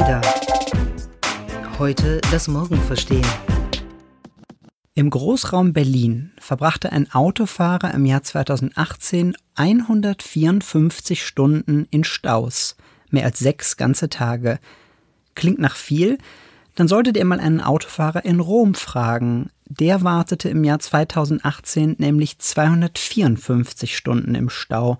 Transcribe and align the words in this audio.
Ada. 0.00 0.20
Heute 1.78 2.20
das 2.32 2.48
Morgen 2.48 2.82
verstehen. 2.82 3.26
Im 4.94 5.08
Großraum 5.08 5.72
Berlin 5.72 6.32
verbrachte 6.40 6.90
ein 6.90 7.12
Autofahrer 7.12 7.94
im 7.94 8.04
Jahr 8.04 8.24
2018 8.24 9.36
154 9.54 11.24
Stunden 11.24 11.86
in 11.92 12.02
Staus, 12.02 12.74
mehr 13.10 13.24
als 13.24 13.38
sechs 13.38 13.76
ganze 13.76 14.08
Tage. 14.08 14.58
Klingt 15.36 15.60
nach 15.60 15.76
viel? 15.76 16.18
Dann 16.74 16.88
solltet 16.88 17.16
ihr 17.16 17.24
mal 17.24 17.38
einen 17.38 17.60
Autofahrer 17.60 18.24
in 18.24 18.40
Rom 18.40 18.74
fragen. 18.74 19.50
Der 19.66 20.02
wartete 20.02 20.48
im 20.48 20.64
Jahr 20.64 20.80
2018 20.80 21.96
nämlich 21.98 22.40
254 22.40 23.96
Stunden 23.96 24.34
im 24.34 24.50
Stau, 24.50 24.98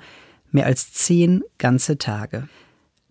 mehr 0.52 0.66
als 0.66 0.92
zehn 0.92 1.42
ganze 1.58 1.98
Tage. 1.98 2.48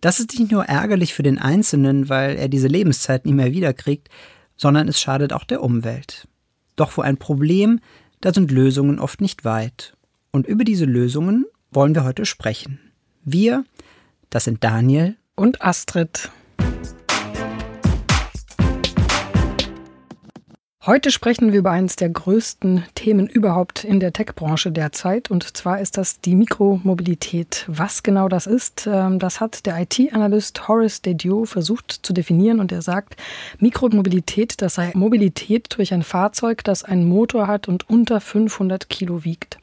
Das 0.04 0.20
ist 0.20 0.38
nicht 0.38 0.52
nur 0.52 0.66
ärgerlich 0.66 1.14
für 1.14 1.22
den 1.22 1.38
Einzelnen, 1.38 2.10
weil 2.10 2.36
er 2.36 2.48
diese 2.48 2.68
Lebenszeit 2.68 3.24
nie 3.24 3.32
mehr 3.32 3.52
wiederkriegt, 3.52 4.10
sondern 4.54 4.86
es 4.86 5.00
schadet 5.00 5.32
auch 5.32 5.44
der 5.44 5.62
Umwelt. 5.62 6.28
Doch 6.76 6.90
vor 6.90 7.04
ein 7.04 7.16
Problem, 7.16 7.80
da 8.20 8.34
sind 8.34 8.50
Lösungen 8.50 9.00
oft 9.00 9.22
nicht 9.22 9.46
weit. 9.46 9.96
Und 10.30 10.46
über 10.46 10.64
diese 10.64 10.84
Lösungen 10.84 11.46
wollen 11.70 11.94
wir 11.94 12.04
heute 12.04 12.26
sprechen. 12.26 12.80
Wir, 13.24 13.64
das 14.28 14.44
sind 14.44 14.62
Daniel 14.62 15.16
und 15.36 15.62
Astrid. 15.62 16.30
Heute 20.86 21.10
sprechen 21.10 21.50
wir 21.50 21.60
über 21.60 21.70
eines 21.70 21.96
der 21.96 22.10
größten 22.10 22.84
Themen 22.94 23.26
überhaupt 23.26 23.84
in 23.84 24.00
der 24.00 24.12
Tech-Branche 24.12 24.70
derzeit. 24.70 25.30
Und 25.30 25.56
zwar 25.56 25.80
ist 25.80 25.96
das 25.96 26.20
die 26.20 26.34
Mikromobilität. 26.34 27.64
Was 27.68 28.02
genau 28.02 28.28
das 28.28 28.46
ist, 28.46 28.86
ähm, 28.86 29.18
das 29.18 29.40
hat 29.40 29.64
der 29.64 29.80
IT-Analyst 29.80 30.68
Horace 30.68 31.00
Dediot 31.00 31.48
versucht 31.48 31.90
zu 31.90 32.12
definieren. 32.12 32.60
Und 32.60 32.70
er 32.70 32.82
sagt, 32.82 33.16
Mikromobilität, 33.58 34.60
das 34.60 34.74
sei 34.74 34.92
Mobilität 34.94 35.74
durch 35.74 35.94
ein 35.94 36.02
Fahrzeug, 36.02 36.62
das 36.64 36.84
einen 36.84 37.08
Motor 37.08 37.46
hat 37.46 37.66
und 37.66 37.88
unter 37.88 38.20
500 38.20 38.90
Kilo 38.90 39.24
wiegt. 39.24 39.56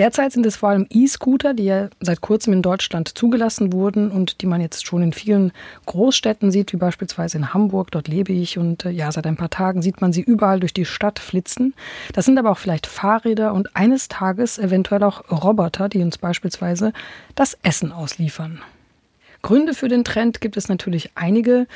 Derzeit 0.00 0.32
sind 0.32 0.46
es 0.46 0.56
vor 0.56 0.70
allem 0.70 0.86
E-Scooter, 0.88 1.52
die 1.52 1.64
ja 1.64 1.90
seit 2.00 2.22
kurzem 2.22 2.54
in 2.54 2.62
Deutschland 2.62 3.18
zugelassen 3.18 3.70
wurden 3.74 4.10
und 4.10 4.40
die 4.40 4.46
man 4.46 4.62
jetzt 4.62 4.86
schon 4.86 5.02
in 5.02 5.12
vielen 5.12 5.52
Großstädten 5.84 6.50
sieht, 6.50 6.72
wie 6.72 6.78
beispielsweise 6.78 7.36
in 7.36 7.52
Hamburg. 7.52 7.90
Dort 7.90 8.08
lebe 8.08 8.32
ich 8.32 8.56
und 8.56 8.86
äh, 8.86 8.90
ja, 8.92 9.12
seit 9.12 9.26
ein 9.26 9.36
paar 9.36 9.50
Tagen 9.50 9.82
sieht 9.82 10.00
man 10.00 10.14
sie 10.14 10.22
überall 10.22 10.58
durch 10.58 10.72
die 10.72 10.86
Stadt 10.86 11.18
flitzen. 11.18 11.74
Das 12.14 12.24
sind 12.24 12.38
aber 12.38 12.50
auch 12.50 12.56
vielleicht 12.56 12.86
Fahrräder 12.86 13.52
und 13.52 13.76
eines 13.76 14.08
Tages 14.08 14.58
eventuell 14.58 15.02
auch 15.02 15.30
Roboter, 15.30 15.90
die 15.90 16.00
uns 16.00 16.16
beispielsweise 16.16 16.94
das 17.34 17.58
Essen 17.62 17.92
ausliefern. 17.92 18.62
Gründe 19.42 19.74
für 19.74 19.88
den 19.88 20.04
Trend 20.04 20.40
gibt 20.40 20.56
es 20.56 20.70
natürlich 20.70 21.10
einige. 21.14 21.66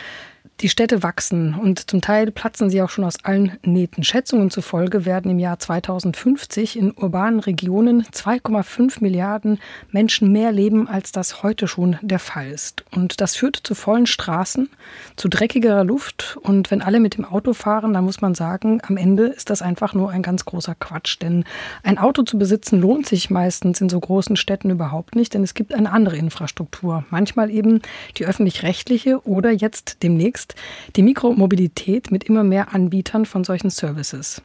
Die 0.60 0.68
Städte 0.68 1.02
wachsen 1.02 1.54
und 1.54 1.90
zum 1.90 2.00
Teil 2.00 2.30
platzen 2.30 2.70
sie 2.70 2.80
auch 2.80 2.88
schon 2.88 3.04
aus 3.04 3.22
allen 3.24 3.58
Nähten. 3.64 4.04
Schätzungen 4.04 4.50
zufolge 4.50 5.04
werden 5.04 5.30
im 5.30 5.38
Jahr 5.38 5.58
2050 5.58 6.78
in 6.78 6.92
urbanen 6.92 7.40
Regionen 7.40 8.04
2,5 8.04 8.98
Milliarden 9.00 9.58
Menschen 9.90 10.32
mehr 10.32 10.52
leben, 10.52 10.88
als 10.88 11.12
das 11.12 11.42
heute 11.42 11.66
schon 11.66 11.98
der 12.02 12.18
Fall 12.18 12.50
ist. 12.50 12.84
Und 12.92 13.20
das 13.20 13.36
führt 13.36 13.56
zu 13.56 13.74
vollen 13.74 14.06
Straßen, 14.06 14.70
zu 15.16 15.28
dreckigerer 15.28 15.84
Luft. 15.84 16.38
Und 16.42 16.70
wenn 16.70 16.82
alle 16.82 17.00
mit 17.00 17.16
dem 17.16 17.24
Auto 17.24 17.52
fahren, 17.52 17.92
dann 17.92 18.04
muss 18.04 18.20
man 18.20 18.34
sagen, 18.34 18.80
am 18.86 18.96
Ende 18.96 19.24
ist 19.24 19.50
das 19.50 19.60
einfach 19.60 19.92
nur 19.92 20.10
ein 20.10 20.22
ganz 20.22 20.44
großer 20.44 20.76
Quatsch. 20.76 21.18
Denn 21.20 21.44
ein 21.82 21.98
Auto 21.98 22.22
zu 22.22 22.38
besitzen 22.38 22.80
lohnt 22.80 23.06
sich 23.06 23.28
meistens 23.28 23.80
in 23.80 23.88
so 23.88 23.98
großen 23.98 24.36
Städten 24.36 24.70
überhaupt 24.70 25.16
nicht, 25.16 25.34
denn 25.34 25.42
es 25.42 25.54
gibt 25.54 25.74
eine 25.74 25.90
andere 25.90 26.16
Infrastruktur. 26.16 27.04
Manchmal 27.10 27.50
eben 27.50 27.82
die 28.16 28.24
öffentlich-rechtliche 28.24 29.26
oder 29.26 29.50
jetzt 29.50 30.02
demnächst 30.02 30.33
wächst 30.34 30.56
die 30.96 31.02
Mikromobilität 31.02 32.10
mit 32.10 32.24
immer 32.24 32.42
mehr 32.42 32.74
Anbietern 32.74 33.24
von 33.24 33.44
solchen 33.44 33.70
Services. 33.70 34.42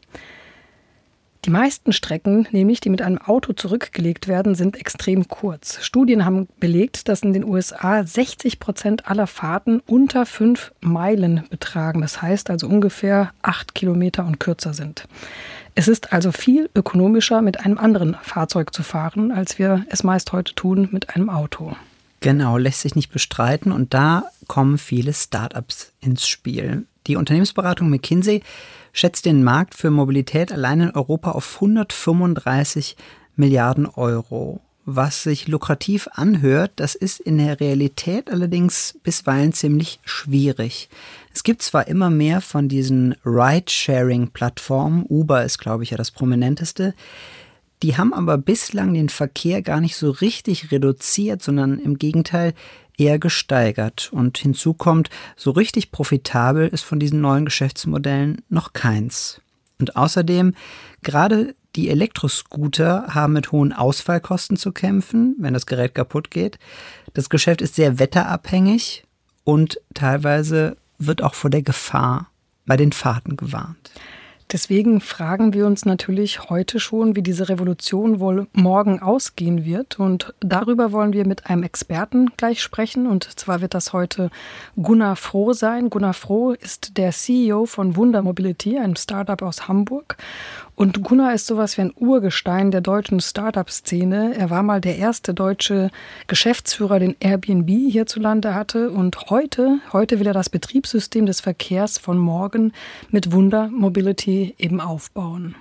Die 1.45 1.51
meisten 1.51 1.93
Strecken, 1.93 2.47
nämlich 2.51 2.81
die 2.81 2.89
mit 2.89 3.01
einem 3.01 3.17
Auto 3.17 3.53
zurückgelegt 3.53 4.27
werden, 4.27 4.55
sind 4.55 4.75
extrem 4.75 5.29
kurz. 5.29 5.81
Studien 5.81 6.25
haben 6.25 6.49
belegt, 6.59 7.07
dass 7.07 7.23
in 7.23 7.31
den 7.31 7.45
USA 7.45 8.05
60 8.05 8.59
Prozent 8.59 9.07
aller 9.07 9.25
Fahrten 9.25 9.81
unter 9.87 10.25
fünf 10.25 10.73
Meilen 10.81 11.45
betragen. 11.49 12.01
Das 12.01 12.21
heißt 12.21 12.49
also 12.49 12.67
ungefähr 12.67 13.31
acht 13.41 13.73
Kilometer 13.73 14.25
und 14.25 14.39
kürzer 14.39 14.73
sind. 14.73 15.07
Es 15.75 15.87
ist 15.87 16.11
also 16.11 16.33
viel 16.33 16.69
ökonomischer, 16.75 17.41
mit 17.41 17.65
einem 17.65 17.77
anderen 17.77 18.17
Fahrzeug 18.21 18.73
zu 18.73 18.83
fahren, 18.83 19.31
als 19.31 19.57
wir 19.57 19.85
es 19.89 20.03
meist 20.03 20.33
heute 20.33 20.53
tun 20.53 20.89
mit 20.91 21.15
einem 21.15 21.29
Auto. 21.29 21.73
Genau, 22.21 22.57
lässt 22.57 22.81
sich 22.81 22.95
nicht 22.95 23.11
bestreiten 23.11 23.71
und 23.71 23.93
da 23.93 24.23
kommen 24.47 24.77
viele 24.77 25.13
Startups 25.13 25.93
ins 26.01 26.27
Spiel. 26.27 26.85
Die 27.07 27.15
Unternehmensberatung 27.15 27.89
McKinsey 27.89 28.43
schätzt 28.91 29.25
den 29.25 29.43
Markt 29.43 29.75
für 29.75 29.89
Mobilität 29.89 30.51
allein 30.51 30.81
in 30.81 30.91
Europa 30.91 31.31
auf 31.31 31.55
135 31.55 32.97
Milliarden 33.35 33.85
Euro. 33.85 34.61
Was 34.85 35.23
sich 35.23 35.47
lukrativ 35.47 36.09
anhört, 36.13 36.71
das 36.77 36.95
ist 36.95 37.19
in 37.19 37.37
der 37.37 37.59
Realität 37.59 38.31
allerdings 38.31 38.97
bisweilen 39.03 39.53
ziemlich 39.53 39.99
schwierig. 40.03 40.89
Es 41.31 41.43
gibt 41.43 41.61
zwar 41.61 41.87
immer 41.87 42.09
mehr 42.09 42.41
von 42.41 42.67
diesen 42.67 43.15
Ride-Sharing-Plattformen, 43.23 45.05
Uber 45.07 45.45
ist, 45.45 45.59
glaube 45.59 45.83
ich, 45.83 45.91
ja 45.91 45.97
das 45.97 46.09
prominenteste, 46.09 46.95
die 47.81 47.97
haben 47.97 48.13
aber 48.13 48.37
bislang 48.37 48.93
den 48.93 49.09
Verkehr 49.09 49.61
gar 49.61 49.79
nicht 49.79 49.95
so 49.95 50.09
richtig 50.09 50.71
reduziert, 50.71 51.41
sondern 51.41 51.79
im 51.79 51.97
Gegenteil 51.97 52.53
eher 52.97 53.19
gesteigert. 53.19 54.09
Und 54.11 54.37
hinzu 54.37 54.73
kommt, 54.73 55.09
so 55.37 55.51
richtig 55.51 55.91
profitabel 55.91 56.67
ist 56.67 56.83
von 56.83 56.99
diesen 56.99 57.21
neuen 57.21 57.45
Geschäftsmodellen 57.45 58.41
noch 58.49 58.73
keins. 58.73 59.41
Und 59.79 59.95
außerdem, 59.95 60.53
gerade 61.03 61.55
die 61.75 61.89
Elektroscooter 61.89 63.13
haben 63.13 63.33
mit 63.33 63.51
hohen 63.51 63.71
Ausfallkosten 63.71 64.57
zu 64.57 64.71
kämpfen, 64.71 65.35
wenn 65.39 65.53
das 65.53 65.65
Gerät 65.65 65.95
kaputt 65.95 66.31
geht. 66.31 66.59
Das 67.13 67.29
Geschäft 67.29 67.61
ist 67.61 67.75
sehr 67.75 67.99
wetterabhängig 67.99 69.05
und 69.45 69.79
teilweise 69.93 70.75
wird 70.97 71.23
auch 71.23 71.33
vor 71.33 71.49
der 71.49 71.61
Gefahr 71.61 72.29
bei 72.65 72.75
den 72.75 72.91
Fahrten 72.91 73.37
gewarnt. 73.37 73.91
Deswegen 74.51 74.99
fragen 74.99 75.53
wir 75.53 75.67
uns 75.67 75.85
natürlich 75.85 76.49
heute 76.49 76.79
schon, 76.79 77.15
wie 77.15 77.21
diese 77.21 77.49
Revolution 77.49 78.19
wohl 78.19 78.47
morgen 78.53 78.99
ausgehen 78.99 79.63
wird. 79.63 79.99
Und 79.99 80.33
darüber 80.39 80.91
wollen 80.91 81.13
wir 81.13 81.27
mit 81.27 81.45
einem 81.45 81.61
Experten 81.61 82.31
gleich 82.35 82.63
sprechen. 82.63 83.05
Und 83.05 83.25
zwar 83.39 83.61
wird 83.61 83.75
das 83.75 83.93
heute 83.93 84.31
Gunnar 84.75 85.15
Froh 85.17 85.53
sein. 85.53 85.91
Gunnar 85.91 86.15
Froh 86.15 86.53
ist 86.53 86.97
der 86.97 87.11
CEO 87.11 87.67
von 87.67 87.95
Wunder 87.95 88.23
Mobility, 88.23 88.79
einem 88.79 88.95
Startup 88.95 89.39
aus 89.43 89.67
Hamburg. 89.67 90.17
Und 90.79 91.03
Gunnar 91.03 91.33
ist 91.33 91.45
sowas 91.45 91.77
wie 91.77 91.81
ein 91.81 91.93
Urgestein 91.93 92.71
der 92.71 92.79
deutschen 92.79 93.19
Startup-Szene. 93.19 94.33
Er 94.37 94.49
war 94.49 94.63
mal 94.63 94.79
der 94.79 94.95
erste 94.95 95.33
deutsche 95.33 95.91
Geschäftsführer, 96.27 96.99
den 96.99 97.17
Airbnb 97.19 97.67
hierzulande 97.67 98.55
hatte. 98.55 98.89
Und 98.89 99.29
heute, 99.29 99.81
heute 99.91 100.21
will 100.21 100.27
er 100.27 100.33
das 100.33 100.49
Betriebssystem 100.49 101.25
des 101.25 101.41
Verkehrs 101.41 101.97
von 101.97 102.17
morgen 102.17 102.71
mit 103.09 103.33
Wunder 103.33 103.67
Mobility 103.67 104.55
eben 104.57 104.79
aufbauen. 104.79 105.55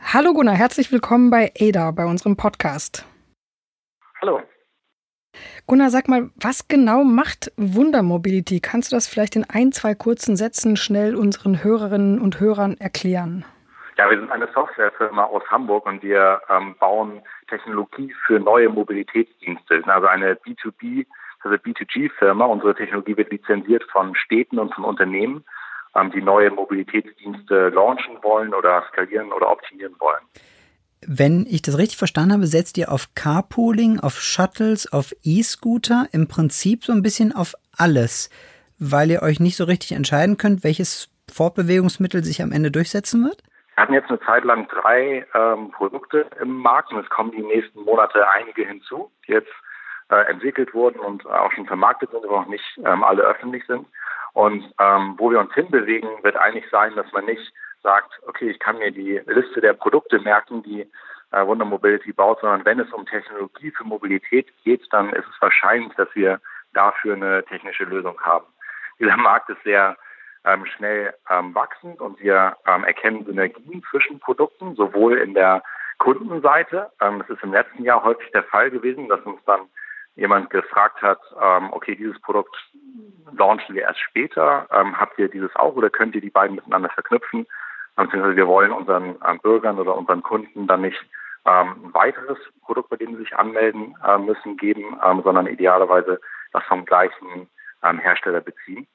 Hallo 0.00 0.32
Gunnar, 0.32 0.54
herzlich 0.54 0.90
willkommen 0.90 1.28
bei 1.28 1.52
ADA, 1.60 1.90
bei 1.90 2.06
unserem 2.06 2.36
Podcast. 2.36 3.04
Hallo. 4.22 4.40
Gunnar, 5.66 5.90
sag 5.90 6.08
mal, 6.08 6.30
was 6.36 6.68
genau 6.68 7.04
macht 7.04 7.52
Wunder 7.58 8.02
Mobility? 8.02 8.60
Kannst 8.60 8.90
du 8.90 8.96
das 8.96 9.06
vielleicht 9.06 9.36
in 9.36 9.44
ein, 9.44 9.70
zwei 9.72 9.94
kurzen 9.94 10.34
Sätzen 10.34 10.78
schnell 10.78 11.14
unseren 11.14 11.62
Hörerinnen 11.62 12.18
und 12.18 12.40
Hörern 12.40 12.78
erklären? 12.78 13.44
Ja, 13.98 14.10
wir 14.10 14.18
sind 14.18 14.30
eine 14.30 14.48
Softwarefirma 14.52 15.24
aus 15.24 15.42
Hamburg 15.50 15.86
und 15.86 16.02
wir 16.02 16.42
ähm, 16.50 16.74
bauen 16.78 17.22
Technologie 17.48 18.14
für 18.26 18.38
neue 18.38 18.68
Mobilitätsdienste. 18.68 19.82
Also 19.86 20.06
eine 20.06 20.34
B2B, 20.34 21.06
also 21.40 21.56
B2G-Firma. 21.56 22.44
Unsere 22.44 22.74
Technologie 22.74 23.16
wird 23.16 23.32
lizenziert 23.32 23.84
von 23.90 24.14
Städten 24.14 24.58
und 24.58 24.74
von 24.74 24.84
Unternehmen, 24.84 25.44
ähm, 25.94 26.12
die 26.12 26.20
neue 26.20 26.50
Mobilitätsdienste 26.50 27.70
launchen 27.70 28.22
wollen 28.22 28.52
oder 28.52 28.84
skalieren 28.92 29.32
oder 29.32 29.50
optimieren 29.50 29.94
wollen. 29.98 30.20
Wenn 31.00 31.46
ich 31.48 31.62
das 31.62 31.78
richtig 31.78 31.96
verstanden 31.96 32.32
habe, 32.32 32.46
setzt 32.46 32.76
ihr 32.76 32.92
auf 32.92 33.14
Carpooling, 33.14 34.00
auf 34.00 34.20
Shuttles, 34.20 34.92
auf 34.92 35.14
E-Scooter, 35.22 36.08
im 36.12 36.28
Prinzip 36.28 36.84
so 36.84 36.92
ein 36.92 37.02
bisschen 37.02 37.32
auf 37.34 37.54
alles, 37.72 38.28
weil 38.78 39.10
ihr 39.10 39.22
euch 39.22 39.40
nicht 39.40 39.56
so 39.56 39.64
richtig 39.64 39.92
entscheiden 39.92 40.36
könnt, 40.36 40.64
welches 40.64 41.08
Fortbewegungsmittel 41.32 42.24
sich 42.24 42.42
am 42.42 42.52
Ende 42.52 42.70
durchsetzen 42.70 43.24
wird? 43.24 43.42
Hatten 43.86 43.94
jetzt 43.94 44.08
eine 44.08 44.18
Zeit 44.18 44.42
lang 44.42 44.66
drei 44.66 45.24
ähm, 45.32 45.70
Produkte 45.70 46.26
im 46.40 46.56
Markt 46.56 46.92
und 46.92 46.98
es 46.98 47.08
kommen 47.08 47.30
die 47.30 47.44
nächsten 47.44 47.82
Monate 47.82 48.28
einige 48.30 48.66
hinzu, 48.66 49.12
die 49.24 49.30
jetzt 49.30 49.52
äh, 50.10 50.28
entwickelt 50.28 50.74
wurden 50.74 50.98
und 50.98 51.24
auch 51.24 51.52
schon 51.52 51.66
vermarktet 51.66 52.10
sind, 52.10 52.24
aber 52.24 52.40
noch 52.40 52.48
nicht 52.48 52.64
ähm, 52.84 53.04
alle 53.04 53.22
öffentlich 53.22 53.64
sind. 53.66 53.86
Und 54.32 54.64
ähm, 54.80 55.14
wo 55.18 55.30
wir 55.30 55.38
uns 55.38 55.54
hinbewegen, 55.54 56.08
wird 56.24 56.34
eigentlich 56.34 56.68
sein, 56.72 56.96
dass 56.96 57.12
man 57.12 57.26
nicht 57.26 57.52
sagt, 57.84 58.12
okay, 58.26 58.50
ich 58.50 58.58
kann 58.58 58.78
mir 58.78 58.90
die 58.90 59.22
Liste 59.24 59.60
der 59.60 59.74
Produkte 59.74 60.18
merken, 60.18 60.64
die 60.64 60.90
äh, 61.30 61.46
Wunder 61.46 61.64
Mobility 61.64 62.12
baut, 62.12 62.40
sondern 62.40 62.64
wenn 62.64 62.80
es 62.80 62.92
um 62.92 63.06
Technologie 63.06 63.70
für 63.70 63.84
Mobilität 63.84 64.48
geht, 64.64 64.84
dann 64.90 65.10
ist 65.10 65.28
es 65.32 65.40
wahrscheinlich, 65.40 65.94
dass 65.94 66.08
wir 66.14 66.40
dafür 66.74 67.14
eine 67.14 67.44
technische 67.44 67.84
Lösung 67.84 68.20
haben. 68.20 68.46
Dieser 68.98 69.16
Markt 69.16 69.48
ist 69.48 69.62
sehr 69.62 69.96
schnell 70.66 71.14
ähm, 71.28 71.54
wachsend 71.54 72.00
und 72.00 72.20
wir 72.20 72.56
ähm, 72.66 72.84
erkennen 72.84 73.24
Synergien 73.24 73.82
zwischen 73.90 74.20
Produkten, 74.20 74.74
sowohl 74.76 75.18
in 75.18 75.34
der 75.34 75.62
Kundenseite. 75.98 76.90
Ähm, 77.00 77.18
das 77.18 77.30
ist 77.30 77.42
im 77.42 77.52
letzten 77.52 77.82
Jahr 77.82 78.04
häufig 78.04 78.30
der 78.32 78.44
Fall 78.44 78.70
gewesen, 78.70 79.08
dass 79.08 79.20
uns 79.22 79.40
dann 79.44 79.62
jemand 80.14 80.50
gefragt 80.50 81.02
hat, 81.02 81.20
ähm, 81.42 81.72
okay, 81.72 81.94
dieses 81.94 82.20
Produkt 82.20 82.56
launchen 83.36 83.74
wir 83.74 83.82
erst 83.82 84.00
später, 84.00 84.66
ähm, 84.72 84.98
habt 84.98 85.18
ihr 85.18 85.28
dieses 85.28 85.54
auch 85.56 85.74
oder 85.74 85.90
könnt 85.90 86.14
ihr 86.14 86.20
die 86.20 86.30
beiden 86.30 86.56
miteinander 86.56 86.88
verknüpfen? 86.90 87.46
Beziehungsweise 87.96 88.36
wir 88.36 88.46
wollen 88.46 88.72
unseren 88.72 89.16
ähm, 89.26 89.40
Bürgern 89.40 89.78
oder 89.78 89.96
unseren 89.96 90.22
Kunden 90.22 90.66
dann 90.66 90.82
nicht 90.82 91.02
ähm, 91.46 91.76
ein 91.84 91.94
weiteres 91.94 92.38
Produkt, 92.62 92.90
bei 92.90 92.96
dem 92.96 93.12
sie 93.12 93.22
sich 93.22 93.36
anmelden 93.36 93.94
äh, 94.06 94.18
müssen, 94.18 94.56
geben, 94.56 94.98
ähm, 95.04 95.22
sondern 95.22 95.46
idealerweise 95.46 96.20
das 96.52 96.64
vom 96.64 96.84
gleichen 96.84 97.48
ähm, 97.82 97.98
Hersteller 97.98 98.40
beziehen. 98.40 98.86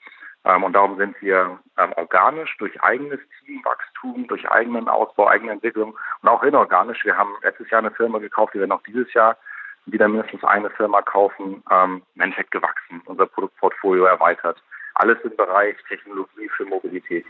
Ähm, 0.45 0.63
und 0.63 0.73
darum 0.73 0.97
sind 0.97 1.15
wir 1.21 1.59
ähm, 1.77 1.93
organisch 1.95 2.57
durch 2.57 2.81
eigenes 2.81 3.19
Teamwachstum, 3.45 4.27
durch 4.27 4.49
eigenen 4.49 4.87
Ausbau, 4.87 5.27
eigene 5.27 5.51
Entwicklung 5.51 5.95
und 6.21 6.29
auch 6.29 6.43
inorganisch. 6.43 7.03
Wir 7.03 7.17
haben 7.17 7.31
letztes 7.43 7.69
Jahr 7.69 7.79
eine 7.79 7.91
Firma 7.91 8.19
gekauft, 8.19 8.53
die 8.53 8.59
werden 8.59 8.71
auch 8.71 8.83
dieses 8.83 9.11
Jahr 9.13 9.37
wieder 9.85 10.07
mindestens 10.07 10.43
eine 10.43 10.69
Firma 10.71 11.01
kaufen, 11.01 11.63
ähm, 11.71 12.01
im 12.15 12.21
Endeffekt 12.21 12.51
gewachsen, 12.51 13.01
unser 13.05 13.25
Produktportfolio 13.25 14.05
erweitert. 14.05 14.61
Alles 14.95 15.17
im 15.23 15.35
Bereich 15.35 15.75
Technologie 15.87 16.49
für 16.55 16.65
Mobilität. 16.65 17.25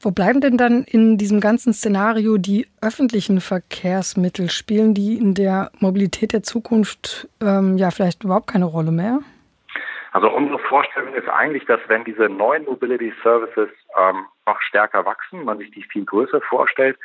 Wo 0.00 0.10
bleiben 0.10 0.40
denn 0.40 0.56
dann 0.56 0.84
in 0.84 1.18
diesem 1.18 1.40
ganzen 1.40 1.72
Szenario 1.72 2.38
die 2.38 2.68
öffentlichen 2.80 3.40
Verkehrsmittel? 3.40 4.48
Spielen 4.48 4.94
die 4.94 5.18
in 5.18 5.34
der 5.34 5.70
Mobilität 5.80 6.32
der 6.32 6.42
Zukunft 6.42 7.28
ähm, 7.40 7.76
ja 7.76 7.90
vielleicht 7.90 8.24
überhaupt 8.24 8.46
keine 8.46 8.66
Rolle 8.66 8.92
mehr? 8.92 9.20
Also 10.16 10.30
unsere 10.30 10.58
Vorstellung 10.60 11.12
ist 11.12 11.28
eigentlich, 11.28 11.66
dass 11.66 11.78
wenn 11.88 12.02
diese 12.04 12.30
neuen 12.30 12.64
Mobility 12.64 13.12
Services 13.22 13.68
ähm, 13.98 14.24
noch 14.46 14.58
stärker 14.62 15.04
wachsen, 15.04 15.44
man 15.44 15.58
sich 15.58 15.70
die 15.72 15.82
viel 15.82 16.06
größer 16.06 16.40
vorstellt, 16.40 16.98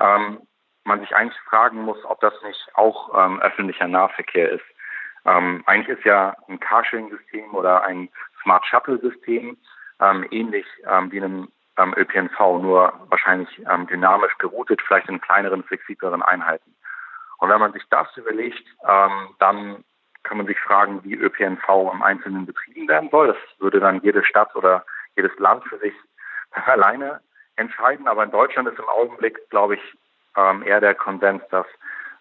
ähm, 0.00 0.42
man 0.84 1.00
sich 1.00 1.16
eigentlich 1.16 1.40
fragen 1.48 1.80
muss, 1.80 1.96
ob 2.04 2.20
das 2.20 2.34
nicht 2.42 2.60
auch 2.74 3.08
ähm, 3.18 3.40
öffentlicher 3.40 3.88
Nahverkehr 3.88 4.50
ist. 4.50 4.66
Ähm, 5.24 5.62
eigentlich 5.64 5.96
ist 5.96 6.04
ja 6.04 6.36
ein 6.46 6.60
Carsharing-System 6.60 7.54
oder 7.54 7.84
ein 7.84 8.10
Smart 8.42 8.66
Shuttle-System 8.66 9.56
ähm, 10.00 10.26
ähnlich 10.30 10.66
ähm, 10.86 11.10
wie 11.10 11.22
einem 11.22 11.48
ÖPNV, 11.96 12.38
nur 12.60 12.92
wahrscheinlich 13.08 13.48
dynamisch 13.88 14.36
geroutet, 14.36 14.82
vielleicht 14.86 15.08
in 15.08 15.22
kleineren, 15.22 15.64
flexibleren 15.64 16.22
Einheiten. 16.22 16.74
Und 17.38 17.48
wenn 17.48 17.60
man 17.60 17.72
sich 17.72 17.84
das 17.88 18.08
überlegt, 18.16 18.66
dann 19.38 19.84
kann 20.28 20.36
man 20.36 20.46
sich 20.46 20.60
fragen, 20.60 21.02
wie 21.04 21.14
ÖPNV 21.14 21.90
im 21.92 22.02
Einzelnen 22.02 22.44
betrieben 22.44 22.86
werden 22.86 23.08
soll. 23.10 23.28
Das 23.28 23.36
würde 23.58 23.80
dann 23.80 24.00
jede 24.02 24.22
Stadt 24.24 24.54
oder 24.54 24.84
jedes 25.16 25.36
Land 25.38 25.64
für 25.64 25.78
sich 25.78 25.94
alleine 26.66 27.20
entscheiden. 27.56 28.06
Aber 28.06 28.22
in 28.24 28.30
Deutschland 28.30 28.68
ist 28.68 28.78
im 28.78 28.88
Augenblick, 28.88 29.38
glaube 29.50 29.76
ich, 29.76 29.80
ähm, 30.36 30.62
eher 30.62 30.80
der 30.80 30.94
Konsens, 30.94 31.42
dass 31.50 31.66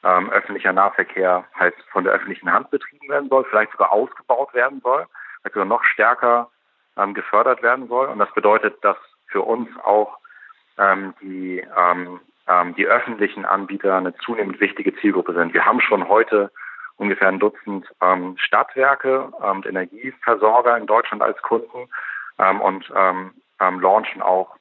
ähm, 0.03 0.29
öffentlicher 0.29 0.73
Nahverkehr 0.73 1.43
halt 1.53 1.75
von 1.91 2.05
der 2.05 2.13
öffentlichen 2.13 2.51
Hand 2.51 2.71
betrieben 2.71 3.09
werden 3.09 3.29
soll, 3.29 3.43
vielleicht 3.45 3.71
sogar 3.73 3.91
ausgebaut 3.91 4.53
werden 4.53 4.79
soll, 4.81 5.05
vielleicht 5.41 5.53
sogar 5.53 5.65
noch 5.65 5.83
stärker 5.83 6.49
ähm, 6.95 7.13
gefördert 7.13 7.61
werden 7.61 7.87
soll. 7.87 8.07
Und 8.07 8.19
das 8.19 8.31
bedeutet, 8.33 8.83
dass 8.83 8.97
für 9.27 9.41
uns 9.41 9.69
auch 9.83 10.17
ähm, 10.77 11.13
die, 11.21 11.65
ähm, 11.77 12.21
ähm, 12.47 12.75
die 12.75 12.87
öffentlichen 12.87 13.45
Anbieter 13.45 13.97
eine 13.97 14.15
zunehmend 14.15 14.59
wichtige 14.61 14.95
Zielgruppe 14.95 15.33
sind. 15.33 15.53
Wir 15.53 15.65
haben 15.65 15.81
schon 15.81 16.07
heute 16.07 16.51
ungefähr 16.97 17.29
ein 17.29 17.39
Dutzend 17.39 17.87
ähm, 18.01 18.35
Stadtwerke 18.37 19.21
und 19.27 19.65
Energieversorger 19.65 20.77
in 20.77 20.87
Deutschland 20.87 21.21
als 21.21 21.41
Kunden 21.41 21.89
ähm, 22.39 22.61
und 22.61 22.91
ähm, 22.95 23.31
ähm, 23.59 23.79
launchen 23.79 24.21
auch 24.21 24.55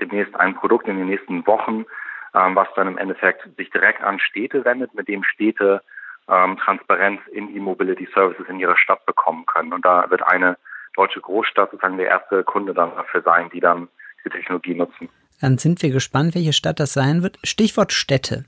demnächst 0.00 0.34
ein 0.36 0.54
Produkt 0.54 0.86
in 0.88 0.96
den 0.96 1.08
nächsten 1.08 1.46
Wochen, 1.46 1.86
ähm, 2.34 2.54
was 2.54 2.68
dann 2.76 2.88
im 2.88 2.98
Endeffekt 2.98 3.48
sich 3.56 3.70
direkt 3.70 4.02
an 4.02 4.20
Städte 4.20 4.64
wendet, 4.64 4.94
mit 4.94 5.08
dem 5.08 5.24
Städte 5.24 5.82
ähm, 6.28 6.56
Transparenz 6.58 7.20
in 7.32 7.48
die 7.52 7.60
Mobility 7.60 8.08
Services 8.12 8.46
in 8.48 8.60
ihrer 8.60 8.76
Stadt 8.76 9.04
bekommen 9.06 9.46
können. 9.46 9.72
Und 9.72 9.84
da 9.84 10.08
wird 10.10 10.22
eine 10.26 10.56
deutsche 10.94 11.20
Großstadt 11.20 11.70
sozusagen 11.70 11.96
der 11.96 12.08
erste 12.08 12.44
Kunde 12.44 12.74
dann 12.74 12.94
dafür 12.94 13.22
sein, 13.22 13.50
die 13.52 13.60
dann 13.60 13.88
diese 14.18 14.30
Technologie 14.30 14.74
nutzen. 14.74 15.08
Dann 15.40 15.58
sind 15.58 15.82
wir 15.82 15.90
gespannt, 15.90 16.34
welche 16.34 16.52
Stadt 16.52 16.80
das 16.80 16.94
sein 16.94 17.22
wird. 17.22 17.38
Stichwort 17.44 17.92
Städte. 17.92 18.44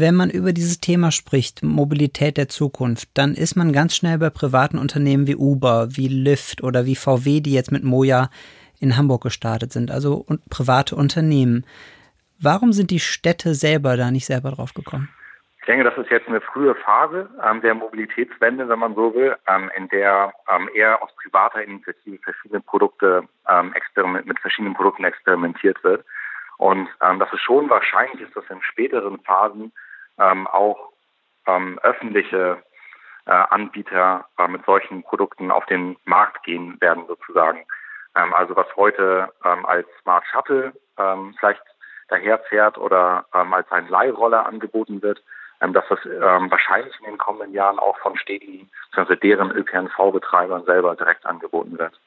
Wenn 0.00 0.14
man 0.14 0.30
über 0.30 0.52
dieses 0.52 0.78
Thema 0.78 1.10
spricht, 1.10 1.64
Mobilität 1.64 2.36
der 2.36 2.46
Zukunft, 2.46 3.08
dann 3.14 3.34
ist 3.34 3.56
man 3.56 3.72
ganz 3.72 3.96
schnell 3.96 4.16
bei 4.18 4.30
privaten 4.30 4.78
Unternehmen 4.78 5.26
wie 5.26 5.34
Uber, 5.34 5.88
wie 5.90 6.06
Lyft 6.06 6.62
oder 6.62 6.84
wie 6.84 6.94
VW, 6.94 7.40
die 7.40 7.52
jetzt 7.52 7.72
mit 7.72 7.82
Moja 7.82 8.30
in 8.78 8.96
Hamburg 8.96 9.24
gestartet 9.24 9.72
sind, 9.72 9.90
also 9.90 10.24
private 10.50 10.94
Unternehmen. 10.94 11.66
Warum 12.40 12.72
sind 12.72 12.92
die 12.92 13.00
Städte 13.00 13.54
selber 13.54 13.96
da 13.96 14.12
nicht 14.12 14.26
selber 14.26 14.52
drauf 14.52 14.72
gekommen? 14.72 15.08
Ich 15.58 15.66
denke, 15.66 15.82
das 15.82 15.98
ist 15.98 16.12
jetzt 16.12 16.28
eine 16.28 16.40
frühe 16.42 16.76
Phase 16.76 17.28
ähm, 17.44 17.60
der 17.60 17.74
Mobilitätswende, 17.74 18.68
wenn 18.68 18.78
man 18.78 18.94
so 18.94 19.12
will, 19.12 19.34
ähm, 19.48 19.68
in 19.76 19.88
der 19.88 20.32
ähm, 20.48 20.70
eher 20.76 21.02
aus 21.02 21.10
privater 21.16 21.60
Initiative 21.64 22.18
verschiedene 22.22 22.60
Produkte 22.60 23.24
ähm, 23.48 23.74
mit 24.24 24.38
verschiedenen 24.38 24.74
Produkten 24.74 25.02
experimentiert 25.02 25.82
wird. 25.82 26.04
Und 26.58 26.88
ähm, 27.02 27.18
dass 27.18 27.32
es 27.32 27.40
schon 27.40 27.68
wahrscheinlich 27.68 28.20
ist, 28.20 28.36
dass 28.36 28.48
in 28.48 28.62
späteren 28.62 29.18
Phasen 29.20 29.72
ähm, 30.18 30.46
auch 30.46 30.92
ähm, 31.46 31.78
öffentliche 31.82 32.62
äh, 33.26 33.30
Anbieter 33.30 34.26
äh, 34.38 34.48
mit 34.48 34.64
solchen 34.64 35.02
Produkten 35.02 35.50
auf 35.50 35.66
den 35.66 35.96
Markt 36.04 36.42
gehen 36.44 36.80
werden 36.80 37.04
sozusagen. 37.06 37.64
Ähm, 38.16 38.34
also 38.34 38.56
was 38.56 38.66
heute 38.76 39.32
ähm, 39.44 39.66
als 39.66 39.86
Smart 40.02 40.24
Shuttle 40.26 40.72
ähm, 40.98 41.34
vielleicht 41.38 41.62
daherfährt 42.08 42.78
oder 42.78 43.26
ähm, 43.34 43.52
als 43.52 43.70
ein 43.70 43.88
Leihroller 43.88 44.46
angeboten 44.46 45.02
wird, 45.02 45.22
ähm, 45.60 45.72
dass 45.72 45.84
das 45.88 45.98
ähm, 46.04 46.50
wahrscheinlich 46.50 46.98
in 47.00 47.06
den 47.06 47.18
kommenden 47.18 47.52
Jahren 47.52 47.78
auch 47.78 47.98
von 47.98 48.16
Städten, 48.16 48.70
also 48.92 49.14
deren 49.14 49.50
ÖPNV-Betreibern 49.50 50.64
selber 50.64 50.96
direkt 50.96 51.26
angeboten 51.26 51.78
wird. 51.78 51.98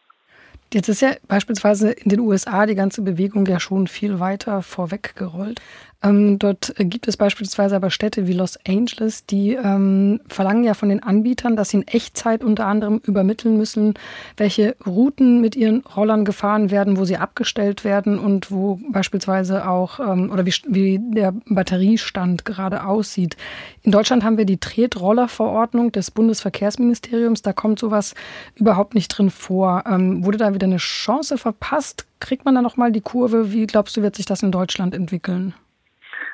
Jetzt 0.73 0.88
ist 0.88 1.01
ja 1.01 1.12
beispielsweise 1.27 1.91
in 1.91 2.09
den 2.09 2.21
USA 2.21 2.65
die 2.65 2.75
ganze 2.75 3.01
Bewegung 3.01 3.45
ja 3.45 3.59
schon 3.59 3.88
viel 3.88 4.19
weiter 4.19 4.62
vorweggerollt. 4.62 5.59
Ähm, 6.03 6.39
dort 6.39 6.73
gibt 6.77 7.07
es 7.07 7.15
beispielsweise 7.15 7.75
aber 7.75 7.91
Städte 7.91 8.25
wie 8.25 8.34
Los 8.34 8.57
Angeles, 8.67 9.25
die 9.27 9.53
ähm, 9.53 10.19
verlangen 10.27 10.63
ja 10.63 10.74
von 10.74 10.89
den 10.89 11.03
Anbietern, 11.03 11.55
dass 11.55 11.69
sie 11.69 11.77
in 11.77 11.88
Echtzeit 11.88 12.43
unter 12.43 12.65
anderem 12.65 13.01
übermitteln 13.05 13.55
müssen, 13.55 13.93
welche 14.36 14.75
Routen 14.86 15.41
mit 15.41 15.55
ihren 15.55 15.81
Rollern 15.81 16.25
gefahren 16.25 16.72
werden, 16.72 16.98
wo 16.98 17.05
sie 17.05 17.17
abgestellt 17.17 17.84
werden 17.84 18.17
und 18.17 18.51
wo 18.51 18.79
beispielsweise 18.89 19.67
auch 19.67 20.00
ähm, 20.00 20.31
oder 20.31 20.46
wie, 20.46 20.53
wie 20.67 21.00
der 21.00 21.34
Batteriestand 21.46 22.46
gerade 22.46 22.86
aussieht. 22.86 23.38
In 23.84 23.91
Deutschland 23.91 24.24
haben 24.24 24.38
wir 24.38 24.46
die 24.46 24.57
Tretrollerverordnung 24.57 25.91
des 25.91 26.10
Bundesverkehrsministeriums. 26.10 27.43
Da 27.43 27.53
kommt 27.53 27.77
sowas 27.77 28.15
überhaupt 28.55 28.96
nicht 28.96 29.10
drin 29.10 29.29
vor. 29.29 29.84
Ähm, 29.88 30.25
wurde 30.25 30.39
da 30.39 30.55
wieder 30.55 30.61
eine 30.65 30.77
Chance 30.77 31.38
verpasst? 31.38 32.08
Kriegt 32.20 32.46
man 32.46 32.56
da 32.56 32.62
nochmal 32.62 32.91
die 32.91 33.01
Kurve? 33.01 33.51
Wie 33.51 33.68
glaubst 33.68 33.98
du, 33.98 34.01
wird 34.01 34.15
sich 34.15 34.25
das 34.25 34.44
in 34.44 34.51
Deutschland 34.51 34.94
entwickeln? 34.96 35.53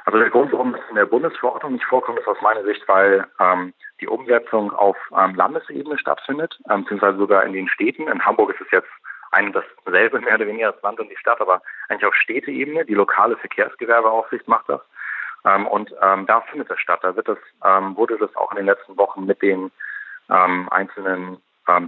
Also 0.07 0.19
der 0.19 0.29
Grund, 0.29 0.53
warum 0.53 0.73
es 0.73 0.81
in 0.89 0.95
der 0.95 1.05
Bundesverordnung 1.05 1.73
nicht 1.73 1.83
vorkommt, 1.83 2.17
ist 2.17 2.27
aus 2.27 2.41
meiner 2.41 2.63
Sicht, 2.63 2.81
weil 2.87 3.27
ähm, 3.41 3.73
die 3.99 4.07
Umsetzung 4.07 4.71
auf 4.71 4.95
ähm, 5.17 5.35
Landesebene 5.35 5.97
stattfindet, 5.97 6.57
ähm, 6.69 6.83
beziehungsweise 6.83 7.17
sogar 7.17 7.43
in 7.43 7.51
den 7.51 7.67
Städten. 7.67 8.07
In 8.07 8.25
Hamburg 8.25 8.51
ist 8.51 8.61
es 8.61 8.71
jetzt 8.71 8.87
ein 9.31 9.51
dasselbe 9.51 10.21
mehr 10.21 10.35
oder 10.35 10.47
weniger 10.47 10.71
das 10.71 10.81
Land 10.81 11.01
und 11.01 11.09
die 11.09 11.17
Stadt, 11.17 11.41
aber 11.41 11.61
eigentlich 11.89 12.05
auf 12.05 12.15
Städteebene. 12.15 12.85
Die 12.85 12.93
lokale 12.93 13.35
Verkehrsgewerbeaufsicht 13.35 14.47
macht 14.47 14.69
das. 14.69 14.79
Ähm, 15.43 15.67
und 15.67 15.93
ähm, 16.01 16.25
da 16.25 16.39
findet 16.39 16.71
das 16.71 16.79
statt. 16.79 17.01
Da 17.01 17.13
wird 17.15 17.27
das, 17.27 17.39
ähm, 17.65 17.97
wurde 17.97 18.17
das 18.17 18.33
auch 18.37 18.51
in 18.51 18.57
den 18.57 18.65
letzten 18.65 18.97
Wochen 18.97 19.25
mit 19.25 19.41
den 19.41 19.71
einzelnen 20.29 21.37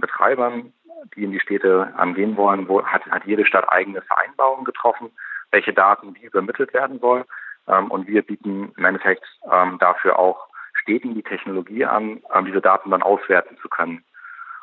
Betreibern, 0.00 0.72
die 1.14 1.24
in 1.24 1.32
die 1.32 1.40
Städte 1.40 1.92
angehen 1.96 2.36
wollen, 2.36 2.68
wo 2.68 2.84
hat, 2.84 3.04
hat 3.06 3.24
jede 3.24 3.46
Stadt 3.46 3.70
eigene 3.70 4.02
Vereinbarungen 4.02 4.64
getroffen, 4.64 5.10
welche 5.50 5.72
Daten 5.72 6.14
wie 6.14 6.26
übermittelt 6.26 6.72
werden 6.74 6.98
soll. 7.00 7.24
Ähm, 7.68 7.90
und 7.90 8.06
wir 8.06 8.22
bieten 8.22 8.72
im 8.76 8.84
Endeffekt 8.84 9.24
ähm, 9.50 9.78
dafür 9.78 10.18
auch 10.18 10.48
Städten 10.74 11.14
die 11.14 11.22
Technologie 11.22 11.84
an, 11.84 12.22
ähm, 12.34 12.44
diese 12.46 12.60
Daten 12.60 12.90
dann 12.90 13.02
auswerten 13.02 13.56
zu 13.58 13.68
können. 13.68 14.04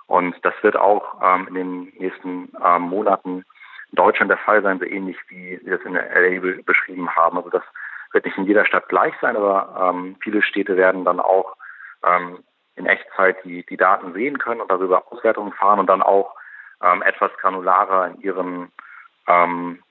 Und 0.07 0.35
das 0.43 0.53
wird 0.61 0.77
auch 0.77 1.21
in 1.49 1.53
den 1.53 1.83
nächsten 1.97 2.49
Monaten 2.79 3.43
in 3.89 3.95
Deutschland 3.95 4.31
der 4.31 4.37
Fall 4.37 4.61
sein, 4.61 4.79
so 4.79 4.85
ähnlich 4.85 5.17
wie 5.27 5.57
Sie 5.57 5.69
das 5.69 5.81
in 5.81 5.95
der 5.95 6.09
LA 6.15 6.61
beschrieben 6.65 7.13
haben. 7.13 7.35
Also 7.35 7.49
das 7.49 7.63
wird 8.13 8.23
nicht 8.23 8.37
in 8.37 8.45
jeder 8.45 8.63
Stadt 8.63 8.87
gleich 8.87 9.13
sein, 9.19 9.35
aber 9.35 9.93
viele 10.21 10.41
Städte 10.43 10.77
werden 10.77 11.03
dann 11.03 11.19
auch 11.19 11.57
in 12.77 12.85
Echtzeit 12.85 13.37
die, 13.43 13.65
die 13.65 13.77
Daten 13.77 14.13
sehen 14.13 14.37
können 14.37 14.61
und 14.61 14.71
darüber 14.71 15.11
Auswertungen 15.11 15.51
fahren 15.53 15.79
und 15.79 15.87
dann 15.87 16.01
auch 16.01 16.35
etwas 17.05 17.31
granularer 17.41 18.07
in 18.07 18.21
ihren 18.21 18.71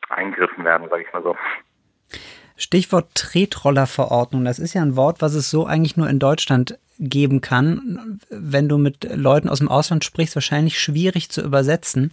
Eingriffen 0.08 0.64
werden, 0.64 0.88
sage 0.88 1.02
ich 1.02 1.12
mal 1.12 1.22
so. 1.22 1.36
Stichwort 2.56 3.14
Tretrollerverordnung. 3.14 4.44
Das 4.44 4.58
ist 4.58 4.74
ja 4.74 4.82
ein 4.82 4.96
Wort, 4.96 5.20
was 5.20 5.34
es 5.34 5.50
so 5.50 5.66
eigentlich 5.66 5.96
nur 5.96 6.08
in 6.08 6.18
Deutschland 6.18 6.78
geben 6.98 7.40
kann. 7.40 8.20
Wenn 8.30 8.68
du 8.68 8.78
mit 8.78 9.06
Leuten 9.14 9.48
aus 9.48 9.58
dem 9.58 9.68
Ausland 9.68 10.04
sprichst, 10.04 10.34
wahrscheinlich 10.34 10.78
schwierig 10.78 11.30
zu 11.30 11.42
übersetzen. 11.42 12.10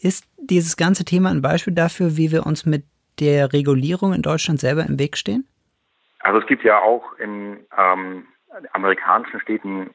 Ist 0.00 0.26
dieses 0.38 0.76
ganze 0.76 1.04
Thema 1.04 1.30
ein 1.30 1.42
Beispiel 1.42 1.74
dafür, 1.74 2.16
wie 2.16 2.32
wir 2.32 2.46
uns 2.46 2.64
mit 2.64 2.84
der 3.20 3.52
Regulierung 3.52 4.12
in 4.12 4.22
Deutschland 4.22 4.60
selber 4.60 4.84
im 4.86 4.98
Weg 4.98 5.16
stehen? 5.16 5.46
Also 6.20 6.40
es 6.40 6.46
gibt 6.46 6.64
ja 6.64 6.80
auch 6.80 7.12
in 7.18 7.66
ähm, 7.76 8.26
amerikanischen 8.72 9.40
Städten 9.40 9.90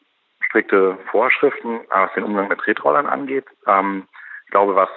strikte 0.49 0.97
Vorschriften, 1.11 1.81
was 1.89 2.13
den 2.13 2.23
Umgang 2.23 2.47
mit 2.47 2.59
Tretrollern 2.59 3.05
angeht. 3.05 3.45
Ähm, 3.67 4.07
ich 4.45 4.51
glaube, 4.51 4.75
was 4.75 4.89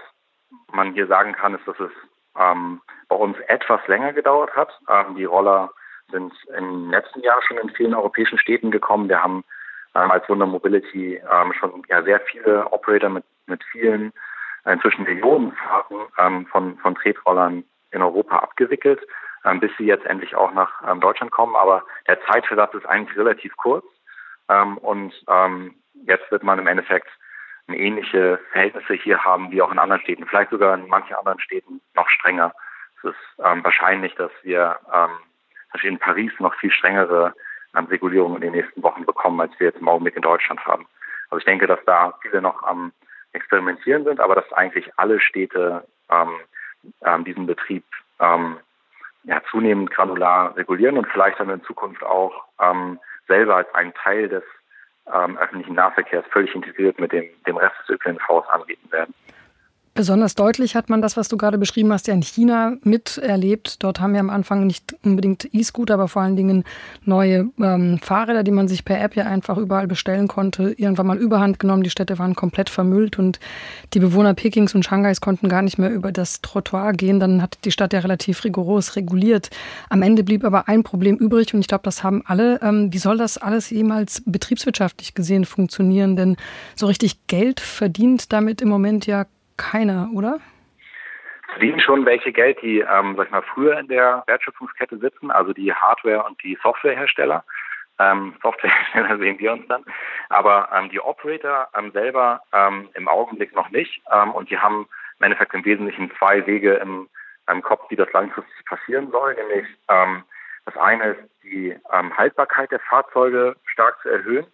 man 0.72 0.94
hier 0.94 1.06
sagen 1.06 1.34
kann, 1.34 1.54
ist, 1.54 1.68
dass 1.68 1.78
es 1.78 1.90
ähm, 2.38 2.80
bei 3.08 3.16
uns 3.16 3.36
etwas 3.48 3.86
länger 3.86 4.12
gedauert 4.14 4.54
hat. 4.56 4.70
Ähm, 4.88 5.14
die 5.16 5.24
Roller 5.24 5.70
sind 6.10 6.32
im 6.56 6.90
letzten 6.90 7.20
Jahr 7.20 7.40
schon 7.42 7.58
in 7.58 7.70
vielen 7.70 7.94
europäischen 7.94 8.38
Städten 8.38 8.70
gekommen. 8.70 9.08
Wir 9.08 9.22
haben 9.22 9.44
ähm, 9.94 10.10
als 10.10 10.26
Wunder 10.28 10.46
Mobility 10.46 11.16
ähm, 11.30 11.52
schon 11.52 11.82
ja, 11.88 12.02
sehr 12.02 12.20
viele 12.20 12.66
Operator 12.72 13.10
mit, 13.10 13.24
mit 13.46 13.62
vielen, 13.64 14.12
äh, 14.64 14.72
inzwischen 14.72 15.04
Millionen 15.04 15.52
Fahrten 15.52 15.96
ähm, 16.18 16.46
von, 16.46 16.78
von 16.78 16.94
Tretrollern 16.94 17.64
in 17.90 18.00
Europa 18.00 18.38
abgewickelt, 18.38 19.06
bis 19.60 19.70
sie 19.76 19.84
jetzt 19.84 20.06
endlich 20.06 20.34
auch 20.34 20.54
nach 20.54 20.70
ähm, 20.88 21.00
Deutschland 21.00 21.30
kommen. 21.30 21.54
Aber 21.56 21.84
der 22.06 22.18
Zeitversatz 22.24 22.72
ist 22.72 22.86
eigentlich 22.86 23.18
relativ 23.18 23.54
kurz. 23.58 23.84
Ähm, 24.48 24.78
und 24.78 25.12
ähm, 25.28 25.74
jetzt 26.06 26.30
wird 26.30 26.42
man 26.42 26.58
im 26.58 26.66
Endeffekt 26.66 27.08
ähnliche 27.68 28.38
Verhältnisse 28.50 28.94
hier 28.94 29.24
haben 29.24 29.50
wie 29.50 29.62
auch 29.62 29.72
in 29.72 29.78
anderen 29.78 30.02
Städten, 30.02 30.26
vielleicht 30.26 30.50
sogar 30.50 30.74
in 30.74 30.88
manchen 30.88 31.14
anderen 31.14 31.40
Städten 31.40 31.80
noch 31.94 32.08
strenger. 32.08 32.52
Es 32.98 33.10
ist 33.10 33.44
ähm, 33.44 33.64
wahrscheinlich, 33.64 34.14
dass 34.14 34.30
wir 34.42 34.78
ähm, 34.92 35.10
in 35.82 35.98
Paris 35.98 36.32
noch 36.38 36.54
viel 36.56 36.70
strengere 36.70 37.34
ähm, 37.74 37.86
Regulierungen 37.86 38.36
in 38.36 38.42
den 38.42 38.52
nächsten 38.52 38.82
Wochen 38.82 39.06
bekommen, 39.06 39.40
als 39.40 39.58
wir 39.58 39.68
jetzt 39.68 39.80
im 39.80 39.88
Augenblick 39.88 40.16
in 40.16 40.22
Deutschland 40.22 40.64
haben. 40.66 40.86
Also 41.30 41.38
ich 41.38 41.44
denke, 41.44 41.66
dass 41.66 41.80
da 41.86 42.14
viele 42.20 42.42
noch 42.42 42.62
am 42.62 42.92
Experimentieren 43.32 44.04
sind, 44.04 44.20
aber 44.20 44.34
dass 44.34 44.52
eigentlich 44.52 44.90
alle 44.98 45.18
Städte 45.18 45.86
ähm, 46.10 46.34
ähm, 47.02 47.24
diesen 47.24 47.46
Betrieb 47.46 47.84
ähm, 48.20 48.58
ja, 49.24 49.40
zunehmend 49.50 49.90
granular 49.90 50.54
regulieren 50.56 50.98
und 50.98 51.08
vielleicht 51.08 51.40
dann 51.40 51.48
in 51.48 51.62
Zukunft 51.62 52.02
auch 52.02 52.44
ähm, 52.60 52.98
selber 53.28 53.56
als 53.56 53.74
einen 53.74 53.94
Teil 53.94 54.28
des 54.28 54.44
ähm, 55.12 55.36
öffentlichen 55.38 55.74
Nahverkehrs 55.74 56.24
völlig 56.30 56.54
integriert 56.54 57.00
mit 57.00 57.12
dem, 57.12 57.28
dem 57.46 57.56
Rest 57.56 57.74
des 57.80 57.96
ÖPNVs 57.96 58.48
anbieten 58.48 58.90
werden. 58.92 59.14
Besonders 59.94 60.34
deutlich 60.34 60.74
hat 60.74 60.88
man 60.88 61.02
das, 61.02 61.18
was 61.18 61.28
du 61.28 61.36
gerade 61.36 61.58
beschrieben 61.58 61.92
hast, 61.92 62.06
ja 62.06 62.14
in 62.14 62.22
China 62.22 62.76
miterlebt. 62.82 63.82
Dort 63.82 64.00
haben 64.00 64.14
wir 64.14 64.20
am 64.20 64.30
Anfang 64.30 64.66
nicht 64.66 64.96
unbedingt 65.04 65.52
E-Scooter, 65.52 65.94
aber 65.94 66.08
vor 66.08 66.22
allen 66.22 66.34
Dingen 66.34 66.64
neue 67.04 67.50
ähm, 67.60 67.98
Fahrräder, 67.98 68.42
die 68.42 68.52
man 68.52 68.68
sich 68.68 68.86
per 68.86 68.98
App 69.02 69.14
ja 69.16 69.24
einfach 69.24 69.58
überall 69.58 69.86
bestellen 69.86 70.28
konnte, 70.28 70.72
irgendwann 70.78 71.08
mal 71.08 71.18
überhand 71.18 71.58
genommen. 71.58 71.82
Die 71.82 71.90
Städte 71.90 72.18
waren 72.18 72.34
komplett 72.34 72.70
vermüllt 72.70 73.18
und 73.18 73.38
die 73.92 73.98
Bewohner 73.98 74.32
Pekings 74.32 74.74
und 74.74 74.82
Shanghais 74.82 75.20
konnten 75.20 75.50
gar 75.50 75.60
nicht 75.60 75.76
mehr 75.76 75.90
über 75.90 76.10
das 76.10 76.40
Trottoir 76.40 76.92
gehen. 76.94 77.20
Dann 77.20 77.42
hat 77.42 77.58
die 77.66 77.70
Stadt 77.70 77.92
ja 77.92 77.98
relativ 78.00 78.44
rigoros 78.44 78.96
reguliert. 78.96 79.50
Am 79.90 80.00
Ende 80.00 80.24
blieb 80.24 80.42
aber 80.44 80.68
ein 80.68 80.84
Problem 80.84 81.16
übrig 81.16 81.52
und 81.52 81.60
ich 81.60 81.68
glaube, 81.68 81.84
das 81.84 82.02
haben 82.02 82.22
alle. 82.24 82.62
Ähm, 82.62 82.90
wie 82.94 82.98
soll 82.98 83.18
das 83.18 83.36
alles 83.36 83.68
jemals 83.68 84.22
betriebswirtschaftlich 84.24 85.12
gesehen 85.12 85.44
funktionieren? 85.44 86.16
Denn 86.16 86.36
so 86.76 86.86
richtig 86.86 87.26
Geld 87.26 87.60
verdient 87.60 88.32
damit 88.32 88.62
im 88.62 88.70
Moment 88.70 89.04
ja 89.04 89.26
keiner, 89.56 90.08
oder? 90.14 90.38
Verdienen 91.48 91.80
schon 91.80 92.06
welche 92.06 92.32
Geld, 92.32 92.60
die, 92.62 92.80
ähm, 92.80 93.14
sag 93.16 93.26
ich 93.26 93.32
mal, 93.32 93.42
früher 93.42 93.78
in 93.78 93.88
der 93.88 94.22
Wertschöpfungskette 94.26 94.98
sitzen, 94.98 95.30
also 95.30 95.52
die 95.52 95.72
Hardware- 95.72 96.24
und 96.24 96.42
die 96.42 96.58
Softwarehersteller. 96.62 97.44
Ähm, 97.98 98.34
Softwarehersteller 98.42 99.18
sehen 99.18 99.38
wir 99.38 99.52
uns 99.52 99.66
dann. 99.68 99.84
Aber 100.30 100.70
ähm, 100.74 100.88
die 100.88 101.00
Operator 101.00 101.68
ähm, 101.76 101.92
selber 101.92 102.40
ähm, 102.52 102.88
im 102.94 103.06
Augenblick 103.06 103.54
noch 103.54 103.70
nicht. 103.70 104.02
Ähm, 104.10 104.32
und 104.32 104.50
die 104.50 104.58
haben 104.58 104.88
im 105.18 105.24
Endeffekt 105.24 105.54
im 105.54 105.64
Wesentlichen 105.64 106.10
zwei 106.18 106.44
Wege 106.46 106.74
im, 106.74 107.08
im 107.50 107.62
Kopf, 107.62 107.90
wie 107.90 107.96
das 107.96 108.10
langfristig 108.12 108.64
passieren 108.64 109.10
soll. 109.10 109.34
Nämlich 109.34 109.66
ähm, 109.88 110.24
das 110.64 110.76
eine 110.76 111.10
ist 111.10 111.20
die 111.42 111.76
ähm, 111.92 112.16
Haltbarkeit 112.16 112.70
der 112.70 112.80
Fahrzeuge 112.80 113.56
stark 113.66 114.00
zu 114.02 114.08
erhöhen, 114.08 114.46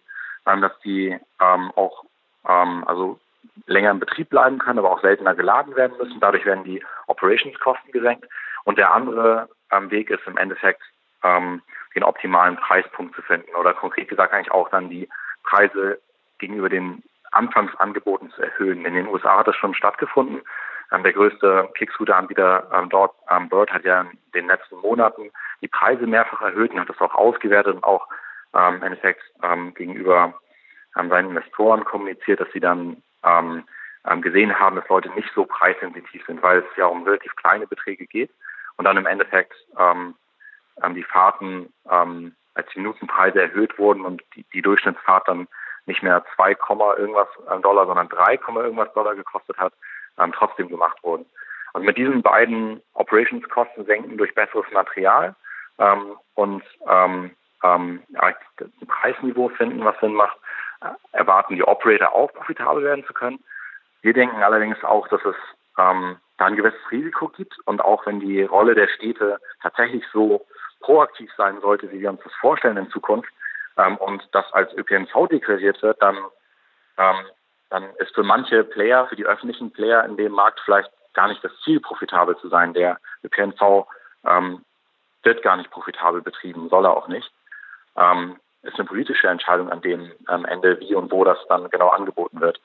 ähm, 0.47 0.61
dass 0.61 0.77
die 0.81 1.17
ähm, 1.39 1.71
auch 1.75 2.03
ähm, 2.47 2.83
also 2.87 3.19
länger 3.65 3.91
im 3.91 3.99
Betrieb 3.99 4.29
bleiben 4.29 4.59
können, 4.59 4.79
aber 4.79 4.91
auch 4.91 5.01
seltener 5.01 5.35
geladen 5.35 5.75
werden 5.75 5.97
müssen. 5.97 6.19
Dadurch 6.19 6.45
werden 6.45 6.63
die 6.63 6.83
Operationskosten 7.07 7.91
gesenkt. 7.91 8.27
Und 8.63 8.77
der 8.77 8.93
andere 8.93 9.49
ähm, 9.71 9.91
Weg 9.91 10.09
ist 10.09 10.25
im 10.27 10.37
Endeffekt, 10.37 10.81
ähm, 11.23 11.61
den 11.95 12.03
optimalen 12.03 12.55
Preispunkt 12.57 13.15
zu 13.15 13.21
finden 13.21 13.53
oder 13.55 13.73
konkret 13.73 14.07
gesagt 14.09 14.33
eigentlich 14.33 14.51
auch 14.51 14.69
dann 14.69 14.89
die 14.89 15.09
Preise 15.43 15.99
gegenüber 16.37 16.69
den 16.69 17.03
Anfangsangeboten 17.31 18.31
zu 18.31 18.41
erhöhen. 18.41 18.85
In 18.85 18.93
den 18.93 19.07
USA 19.07 19.39
hat 19.39 19.47
das 19.47 19.55
schon 19.55 19.73
stattgefunden. 19.73 20.41
Ähm, 20.91 21.03
der 21.03 21.13
größte 21.13 21.69
Kickscooter-Anbieter 21.75 22.69
ähm, 22.73 22.89
dort, 22.89 23.13
ähm, 23.29 23.49
Bird, 23.49 23.71
hat 23.71 23.85
ja 23.85 24.01
in 24.01 24.17
den 24.33 24.47
letzten 24.47 24.77
Monaten 24.77 25.31
die 25.61 25.67
Preise 25.67 26.07
mehrfach 26.07 26.41
erhöht 26.41 26.71
und 26.71 26.79
hat 26.79 26.89
das 26.89 27.01
auch 27.01 27.13
ausgewertet 27.13 27.75
und 27.75 27.83
auch 27.83 28.07
ähm, 28.55 28.75
im 28.75 28.83
Endeffekt 28.83 29.21
ähm, 29.43 29.73
gegenüber 29.73 30.33
ähm, 30.97 31.09
seinen 31.09 31.29
Investoren 31.29 31.85
kommuniziert, 31.85 32.39
dass 32.39 32.51
sie 32.53 32.59
dann 32.59 33.03
ähm, 33.23 33.63
gesehen 34.21 34.57
haben, 34.57 34.75
dass 34.75 34.87
Leute 34.87 35.09
nicht 35.09 35.29
so 35.35 35.45
preissensitiv 35.45 36.25
sind, 36.25 36.41
weil 36.41 36.59
es 36.59 36.77
ja 36.77 36.85
um 36.85 37.03
relativ 37.03 37.35
kleine 37.35 37.67
Beträge 37.67 38.07
geht 38.07 38.31
und 38.77 38.85
dann 38.85 38.97
im 38.97 39.05
Endeffekt 39.05 39.53
ähm, 39.77 40.15
ähm, 40.81 40.95
die 40.95 41.03
Fahrten 41.03 41.71
ähm, 41.89 42.35
als 42.55 42.67
Minutenpreise 42.75 43.41
erhöht 43.41 43.77
wurden 43.77 44.05
und 44.05 44.23
die, 44.35 44.45
die 44.53 44.61
Durchschnittsfahrt 44.61 45.27
dann 45.27 45.47
nicht 45.85 46.03
mehr 46.03 46.23
2, 46.35 46.55
irgendwas 46.97 47.27
äh, 47.49 47.59
Dollar, 47.59 47.85
sondern 47.87 48.09
3, 48.09 48.39
irgendwas 48.55 48.93
Dollar 48.93 49.15
gekostet 49.15 49.57
hat, 49.57 49.73
ähm, 50.17 50.31
trotzdem 50.33 50.69
gemacht 50.69 50.97
wurden. 51.03 51.25
Also 51.73 51.85
mit 51.85 51.97
diesen 51.97 52.21
beiden 52.21 52.81
Operationskosten 52.93 53.85
senken 53.85 54.17
durch 54.17 54.33
besseres 54.33 54.65
Material 54.71 55.35
ähm, 55.77 56.17
und 56.35 56.63
ähm, 56.87 57.31
ähm, 57.63 58.01
ein 58.15 58.35
Preisniveau 58.87 59.49
finden, 59.49 59.83
was 59.83 59.99
Sinn 59.99 60.13
macht, 60.13 60.37
erwarten 61.11 61.55
die 61.55 61.63
Operator 61.63 62.13
auch 62.13 62.31
profitabel 62.33 62.83
werden 62.83 63.05
zu 63.05 63.13
können. 63.13 63.43
Wir 64.01 64.13
denken 64.13 64.41
allerdings 64.43 64.81
auch, 64.83 65.07
dass 65.09 65.23
es 65.25 65.35
ähm, 65.77 66.17
da 66.37 66.45
ein 66.45 66.55
gewisses 66.55 66.79
Risiko 66.91 67.27
gibt 67.29 67.57
und 67.65 67.81
auch 67.81 68.05
wenn 68.05 68.19
die 68.19 68.43
Rolle 68.43 68.75
der 68.75 68.87
Städte 68.87 69.39
tatsächlich 69.61 70.03
so 70.13 70.45
proaktiv 70.79 71.29
sein 71.35 71.59
sollte, 71.61 71.91
wie 71.91 71.99
wir 71.99 72.09
uns 72.09 72.21
das 72.23 72.33
vorstellen 72.35 72.77
in 72.77 72.89
Zukunft 72.89 73.29
ähm, 73.77 73.97
und 73.97 74.27
das 74.31 74.45
als 74.53 74.73
ÖPNV 74.73 75.27
deklariert 75.27 75.81
wird, 75.81 76.01
dann, 76.01 76.17
ähm, 76.97 77.17
dann 77.69 77.83
ist 77.97 78.15
für 78.15 78.23
manche 78.23 78.63
Player, 78.63 79.07
für 79.07 79.15
die 79.15 79.25
öffentlichen 79.25 79.71
Player 79.71 80.05
in 80.05 80.15
dem 80.15 80.31
Markt 80.31 80.61
vielleicht 80.63 80.91
gar 81.13 81.27
nicht 81.27 81.43
das 81.43 81.51
Ziel, 81.63 81.81
profitabel 81.81 82.37
zu 82.37 82.47
sein. 82.47 82.73
Der 82.73 82.97
ÖPNV 83.23 83.85
ähm, 84.25 84.63
wird 85.23 85.43
gar 85.43 85.57
nicht 85.57 85.71
profitabel 85.71 86.21
betrieben, 86.21 86.69
soll 86.69 86.85
er 86.85 86.95
auch 86.95 87.09
nicht. 87.09 87.29
Ähm, 87.97 88.39
ist 88.63 88.75
eine 88.75 88.87
politische 88.87 89.27
Entscheidung 89.27 89.69
an 89.69 89.81
dem 89.81 90.11
ähm, 90.29 90.45
Ende, 90.45 90.79
wie 90.79 90.95
und 90.95 91.11
wo 91.11 91.23
das 91.23 91.37
dann 91.47 91.69
genau 91.69 91.89
angeboten 91.89 92.41
wird. 92.41 92.59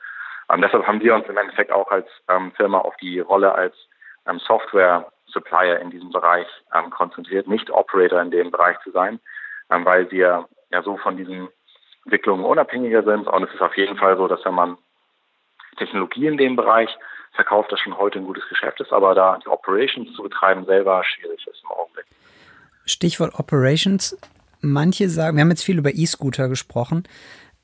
Ähm, 0.51 0.61
deshalb 0.61 0.87
haben 0.87 1.01
wir 1.01 1.15
uns 1.15 1.27
im 1.29 1.37
Endeffekt 1.37 1.73
auch 1.73 1.91
als 1.91 2.07
ähm, 2.29 2.53
Firma 2.53 2.79
auf 2.79 2.97
die 2.97 3.21
Rolle 3.21 3.55
als 3.55 3.75
ähm, 4.27 4.39
Software-Supplier 4.41 5.81
in 5.81 5.91
diesem 5.91 6.11
Bereich 6.11 6.47
ähm, 6.75 6.91
konzentriert, 6.91 7.47
nicht 7.47 7.71
Operator 7.71 8.21
in 8.21 8.31
dem 8.31 8.51
Bereich 8.51 8.79
zu 8.81 8.91
sein, 8.91 9.21
ähm, 9.71 9.85
weil 9.85 10.11
wir 10.11 10.47
ja 10.71 10.83
so 10.83 10.97
von 10.97 11.17
diesen 11.17 11.49
Entwicklungen 12.05 12.45
unabhängiger 12.45 13.03
sind. 13.03 13.27
Und 13.27 13.45
es 13.45 13.55
ist 13.55 13.63
auf 13.63 13.77
jeden 13.77 13.97
Fall 13.97 14.17
so, 14.17 14.29
dass 14.29 14.45
wenn 14.45 14.55
man 14.55 14.79
Technologie 15.79 16.27
in 16.27 16.37
dem 16.37 16.57
Bereich 16.57 16.97
verkauft, 17.33 17.73
das 17.73 17.81
schon 17.81 17.97
heute 17.99 18.19
ein 18.19 18.27
gutes 18.27 18.49
Geschäft 18.49 18.81
ist, 18.81 18.93
aber 18.93 19.15
da 19.15 19.39
die 19.39 19.49
Operations 19.49 20.13
zu 20.15 20.23
betreiben 20.23 20.65
selber 20.67 21.03
schwierig 21.05 21.47
ist 21.47 21.63
im 21.65 21.71
Augenblick. 21.71 22.07
Stichwort 22.87 23.35
Operations. 23.39 24.17
Manche 24.65 25.09
sagen, 25.09 25.37
wir 25.37 25.43
haben 25.43 25.51
jetzt 25.51 25.65
viel 25.65 25.79
über 25.79 25.95
E-Scooter 25.95 26.49
gesprochen. 26.49 27.05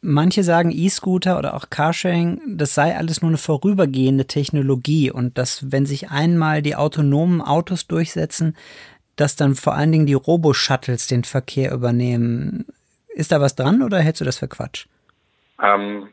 Manche 0.03 0.43
sagen, 0.43 0.71
E-Scooter 0.71 1.39
oder 1.39 1.55
auch 1.55 1.69
Carsharing, 1.69 2.41
das 2.47 2.75
sei 2.75 2.97
alles 2.97 3.21
nur 3.21 3.31
eine 3.31 3.39
vorübergehende 3.39 4.27
Technologie 4.27 5.11
und 5.11 5.37
dass, 5.37 5.73
wenn 5.73 5.85
sich 5.85 6.11
einmal 6.11 6.63
die 6.63 6.77
autonomen 6.77 7.43
Autos 7.43 7.87
durchsetzen, 7.87 8.57
dass 9.17 9.37
dann 9.37 9.55
vor 9.55 9.75
allen 9.75 9.93
Dingen 9.93 10.07
die 10.07 10.15
Robo-Shuttles 10.15 11.07
den 11.07 11.25
Verkehr 11.25 11.73
übernehmen. 11.73 12.67
Ist 13.09 13.33
da 13.33 13.41
was 13.41 13.57
dran 13.57 13.83
oder 13.83 13.99
hältst 13.99 14.21
du 14.23 14.25
das 14.25 14.39
für 14.39 14.49
Quatsch? 14.49 14.87
Ähm, 15.63 16.09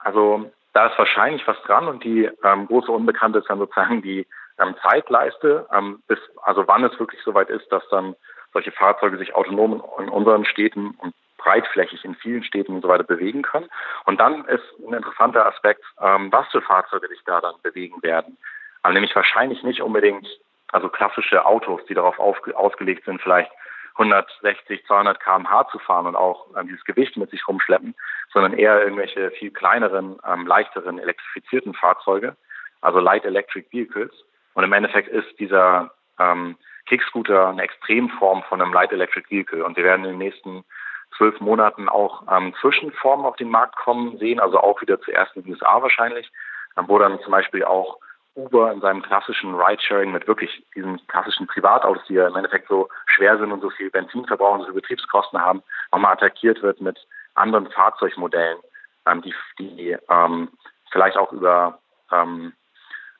also 0.00 0.50
da 0.72 0.86
ist 0.86 0.98
wahrscheinlich 0.98 1.46
was 1.46 1.60
dran 1.62 1.86
und 1.86 2.02
die 2.02 2.28
ähm, 2.42 2.66
große 2.66 2.90
Unbekannte 2.90 3.38
ist 3.38 3.48
dann 3.48 3.58
sozusagen 3.58 4.02
die 4.02 4.26
ähm, 4.58 4.74
Zeitleiste, 4.82 5.66
ähm, 5.72 6.02
bis, 6.08 6.18
also 6.42 6.66
wann 6.66 6.82
es 6.82 6.98
wirklich 6.98 7.20
soweit 7.24 7.50
ist, 7.50 7.70
dass 7.70 7.82
dann 7.90 8.16
solche 8.52 8.72
Fahrzeuge 8.72 9.18
sich 9.18 9.34
autonom 9.34 9.82
in 9.98 10.08
unseren 10.08 10.44
Städten 10.44 10.90
und 10.98 11.14
breitflächig 11.38 12.04
in 12.04 12.14
vielen 12.14 12.44
Städten 12.44 12.74
und 12.74 12.82
so 12.82 12.88
weiter 12.88 13.04
bewegen 13.04 13.42
können. 13.42 13.68
Und 14.04 14.20
dann 14.20 14.44
ist 14.44 14.64
ein 14.86 14.94
interessanter 14.94 15.46
Aspekt, 15.46 15.82
ähm, 16.00 16.30
was 16.30 16.48
für 16.50 16.62
Fahrzeuge 16.62 17.08
sich 17.08 17.20
da 17.24 17.40
dann 17.40 17.54
bewegen 17.62 18.02
werden. 18.02 18.38
Also 18.82 18.94
nämlich 18.94 19.14
wahrscheinlich 19.14 19.62
nicht 19.62 19.82
unbedingt 19.82 20.26
also 20.72 20.88
klassische 20.88 21.44
Autos, 21.44 21.84
die 21.86 21.94
darauf 21.94 22.18
auf, 22.18 22.38
ausgelegt 22.54 23.04
sind, 23.04 23.20
vielleicht 23.20 23.50
160, 23.96 24.86
200 24.86 25.20
km/h 25.20 25.68
zu 25.68 25.78
fahren 25.78 26.06
und 26.06 26.16
auch 26.16 26.46
ähm, 26.56 26.66
dieses 26.66 26.84
Gewicht 26.84 27.16
mit 27.16 27.30
sich 27.30 27.46
rumschleppen, 27.46 27.94
sondern 28.32 28.54
eher 28.54 28.82
irgendwelche 28.82 29.30
viel 29.32 29.50
kleineren, 29.50 30.18
ähm, 30.26 30.46
leichteren 30.46 30.98
elektrifizierten 30.98 31.74
Fahrzeuge, 31.74 32.36
also 32.80 33.00
Light 33.00 33.24
Electric 33.24 33.66
Vehicles. 33.70 34.12
Und 34.54 34.64
im 34.64 34.72
Endeffekt 34.72 35.08
ist 35.08 35.38
dieser 35.38 35.92
ähm, 36.18 36.56
Kickscooter 36.86 37.48
eine 37.48 37.62
Extremform 37.62 38.42
von 38.48 38.60
einem 38.60 38.72
Light 38.72 38.92
Electric 38.92 39.30
Vehicle. 39.30 39.64
Und 39.64 39.76
wir 39.76 39.84
werden 39.84 40.04
in 40.04 40.12
den 40.12 40.18
nächsten 40.18 40.64
zwölf 41.16 41.40
Monaten 41.40 41.88
auch 41.88 42.22
ähm, 42.30 42.54
Zwischenformen 42.60 43.26
auf 43.26 43.36
den 43.36 43.50
Markt 43.50 43.76
kommen 43.76 44.18
sehen, 44.18 44.40
also 44.40 44.58
auch 44.58 44.80
wieder 44.80 45.00
zuerst 45.00 45.36
in 45.36 45.42
den 45.42 45.52
USA 45.52 45.82
wahrscheinlich, 45.82 46.30
ähm, 46.76 46.84
wo 46.88 46.98
dann 46.98 47.20
zum 47.20 47.32
Beispiel 47.32 47.64
auch 47.64 47.98
Uber 48.34 48.72
in 48.72 48.80
seinem 48.80 49.02
klassischen 49.02 49.54
Ridesharing 49.54 50.10
mit 50.10 50.26
wirklich 50.26 50.64
diesen 50.74 51.06
klassischen 51.06 51.46
Privatautos, 51.46 52.02
die 52.08 52.14
ja 52.14 52.26
im 52.28 52.36
Endeffekt 52.36 52.68
so 52.68 52.88
schwer 53.06 53.36
sind 53.38 53.52
und 53.52 53.60
so 53.60 53.70
viel 53.70 53.90
Benzin 53.90 54.24
verbrauchen, 54.26 54.60
so 54.60 54.66
viele 54.66 54.80
Betriebskosten 54.80 55.40
haben, 55.40 55.62
nochmal 55.92 56.14
attackiert 56.14 56.62
wird 56.62 56.80
mit 56.80 56.98
anderen 57.34 57.70
Fahrzeugmodellen, 57.70 58.58
ähm, 59.06 59.22
die, 59.22 59.34
die 59.58 59.96
ähm, 60.08 60.48
vielleicht 60.90 61.18
auch 61.18 61.32
über 61.32 61.78
ähm, 62.10 62.54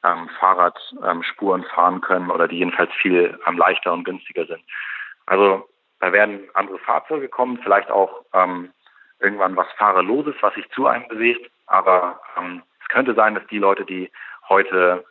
ähm, 0.04 0.28
Fahrradspuren 0.38 1.64
fahren 1.64 2.00
können 2.00 2.30
oder 2.30 2.48
die 2.48 2.58
jedenfalls 2.58 2.92
viel 3.00 3.38
ähm, 3.46 3.58
leichter 3.58 3.92
und 3.92 4.04
günstiger 4.04 4.46
sind. 4.46 4.62
Also 5.26 5.68
da 6.00 6.12
werden 6.12 6.48
andere 6.54 6.78
Fahrzeuge 6.78 7.28
kommen, 7.28 7.58
vielleicht 7.62 7.90
auch 7.90 8.24
ähm, 8.34 8.72
irgendwann 9.20 9.56
was 9.56 9.70
Fahrerloses, 9.78 10.34
was 10.40 10.54
sich 10.54 10.68
zu 10.70 10.86
einem 10.86 11.06
bewegt. 11.08 11.50
Aber 11.66 12.20
ähm, 12.36 12.62
es 12.80 12.88
könnte 12.88 13.14
sein, 13.14 13.34
dass 13.34 13.46
die 13.46 13.58
Leute, 13.58 13.84
die 13.84 14.10
heute 14.48 15.04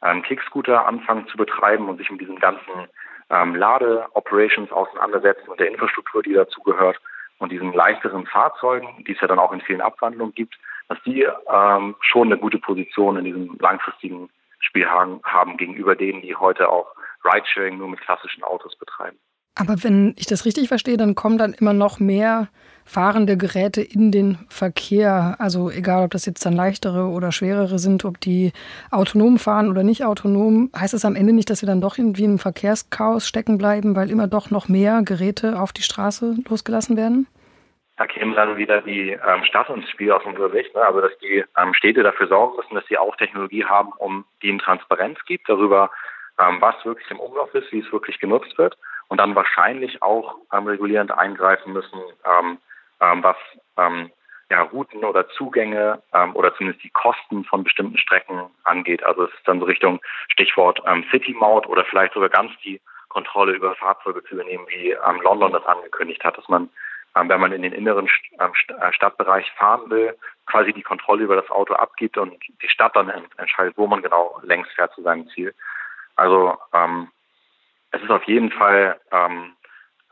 einen 0.00 0.22
Kickscooter 0.22 0.86
anfangen 0.86 1.26
zu 1.26 1.36
betreiben 1.36 1.88
und 1.88 1.98
sich 1.98 2.10
mit 2.10 2.20
diesen 2.20 2.38
ganzen 2.38 2.88
ähm, 3.30 3.54
Lade-Operations 3.56 4.70
auseinandersetzen 4.70 5.48
und 5.48 5.58
der 5.58 5.68
Infrastruktur, 5.68 6.22
die 6.22 6.34
dazugehört 6.34 7.00
und 7.38 7.50
diesen 7.50 7.72
leichteren 7.72 8.26
Fahrzeugen, 8.26 9.04
die 9.04 9.12
es 9.12 9.20
ja 9.20 9.26
dann 9.26 9.38
auch 9.38 9.52
in 9.52 9.60
vielen 9.60 9.80
Abwandlungen 9.80 10.34
gibt, 10.34 10.56
dass 10.88 10.98
die 11.04 11.26
ähm, 11.52 11.96
schon 12.00 12.28
eine 12.28 12.38
gute 12.38 12.58
Position 12.58 13.16
in 13.16 13.24
diesem 13.24 13.56
langfristigen 13.58 14.30
Spiel 14.60 14.86
haben, 14.86 15.20
haben 15.24 15.56
gegenüber 15.56 15.96
denen, 15.96 16.22
die 16.22 16.34
heute 16.34 16.68
auch 16.68 16.92
Ridesharing 17.24 17.78
nur 17.78 17.88
mit 17.88 18.00
klassischen 18.00 18.42
Autos 18.42 18.76
betreiben. 18.76 19.18
Aber 19.58 19.82
wenn 19.82 20.14
ich 20.18 20.26
das 20.26 20.44
richtig 20.44 20.68
verstehe, 20.68 20.98
dann 20.98 21.14
kommen 21.14 21.38
dann 21.38 21.54
immer 21.54 21.72
noch 21.72 21.98
mehr 21.98 22.48
fahrende 22.84 23.38
Geräte 23.38 23.80
in 23.80 24.12
den 24.12 24.38
Verkehr. 24.50 25.36
Also 25.38 25.70
egal, 25.70 26.04
ob 26.04 26.10
das 26.10 26.26
jetzt 26.26 26.44
dann 26.44 26.52
leichtere 26.52 27.06
oder 27.06 27.32
schwerere 27.32 27.78
sind, 27.78 28.04
ob 28.04 28.20
die 28.20 28.52
autonom 28.90 29.38
fahren 29.38 29.70
oder 29.70 29.82
nicht 29.82 30.04
autonom. 30.04 30.70
Heißt 30.76 30.92
es 30.92 31.06
am 31.06 31.16
Ende 31.16 31.32
nicht, 31.32 31.48
dass 31.48 31.62
wir 31.62 31.66
dann 31.66 31.80
doch 31.80 31.96
irgendwie 31.96 32.24
im 32.24 32.38
Verkehrschaos 32.38 33.26
stecken 33.26 33.56
bleiben, 33.56 33.96
weil 33.96 34.10
immer 34.10 34.26
doch 34.26 34.50
noch 34.50 34.68
mehr 34.68 35.02
Geräte 35.02 35.58
auf 35.58 35.72
die 35.72 35.82
Straße 35.82 36.36
losgelassen 36.46 36.98
werden? 36.98 37.26
Da 37.96 38.06
käme 38.06 38.34
dann 38.34 38.56
wieder 38.56 38.82
die 38.82 39.10
ähm, 39.10 39.44
Stadt 39.44 39.70
ins 39.70 39.88
Spiel 39.90 40.12
aus 40.12 40.24
unserer 40.24 40.50
Sicht. 40.50 40.74
Ne? 40.74 40.82
Also 40.82 41.00
dass 41.00 41.16
die 41.18 41.44
ähm, 41.56 41.74
Städte 41.74 42.02
dafür 42.02 42.28
sorgen 42.28 42.56
müssen, 42.56 42.74
dass 42.74 42.86
sie 42.86 42.98
auch 42.98 43.16
Technologie 43.16 43.64
haben, 43.64 43.92
um 43.98 44.24
die 44.42 44.50
in 44.50 44.58
Transparenz 44.58 45.18
gibt 45.24 45.48
darüber, 45.48 45.90
ähm, 46.38 46.60
was 46.60 46.74
wirklich 46.84 47.10
im 47.10 47.20
Umlauf 47.20 47.54
ist, 47.54 47.72
wie 47.72 47.80
es 47.80 47.92
wirklich 47.92 48.18
genutzt 48.18 48.58
wird 48.58 48.76
und 49.08 49.18
dann 49.18 49.34
wahrscheinlich 49.34 50.02
auch 50.02 50.36
ähm, 50.52 50.66
regulierend 50.66 51.12
eingreifen 51.12 51.72
müssen, 51.72 51.98
ähm, 52.24 52.58
ähm, 53.00 53.22
was 53.22 53.36
ähm, 53.78 54.10
ja, 54.50 54.62
Routen 54.62 55.04
oder 55.04 55.28
Zugänge 55.30 56.02
ähm, 56.12 56.34
oder 56.36 56.54
zumindest 56.54 56.84
die 56.84 56.90
Kosten 56.90 57.44
von 57.44 57.64
bestimmten 57.64 57.98
Strecken 57.98 58.48
angeht. 58.64 59.02
Also 59.02 59.24
es 59.24 59.34
ist 59.34 59.46
dann 59.48 59.58
so 59.58 59.66
Richtung 59.66 60.00
Stichwort 60.28 60.80
ähm, 60.86 61.04
City 61.10 61.32
Maut 61.32 61.66
oder 61.66 61.84
vielleicht 61.84 62.14
sogar 62.14 62.28
ganz 62.28 62.52
die 62.64 62.80
Kontrolle 63.08 63.52
über 63.52 63.74
Fahrzeuge 63.74 64.22
zu 64.24 64.34
übernehmen, 64.34 64.66
wie 64.68 64.90
ähm, 64.90 65.20
London 65.22 65.52
das 65.52 65.64
angekündigt 65.64 66.22
hat, 66.24 66.38
dass 66.38 66.48
man, 66.48 66.68
wenn 67.24 67.40
man 67.40 67.52
in 67.52 67.62
den 67.62 67.72
inneren 67.72 68.08
ähm, 68.38 68.52
äh, 68.80 68.92
Stadtbereich 68.92 69.50
fahren 69.52 69.90
will, 69.90 70.16
quasi 70.46 70.72
die 70.72 70.82
Kontrolle 70.82 71.24
über 71.24 71.36
das 71.36 71.50
Auto 71.50 71.74
abgibt 71.74 72.18
und 72.18 72.34
die 72.62 72.68
Stadt 72.68 72.94
dann 72.94 73.10
entscheidet, 73.36 73.76
wo 73.76 73.86
man 73.86 74.02
genau 74.02 74.38
längs 74.42 74.68
fährt 74.74 74.92
zu 74.94 75.02
seinem 75.02 75.28
Ziel. 75.28 75.54
Also 76.14 76.56
ähm, 76.72 77.08
es 77.90 78.02
ist 78.02 78.10
auf 78.10 78.24
jeden 78.24 78.50
Fall 78.50 79.00
ähm, 79.10 79.52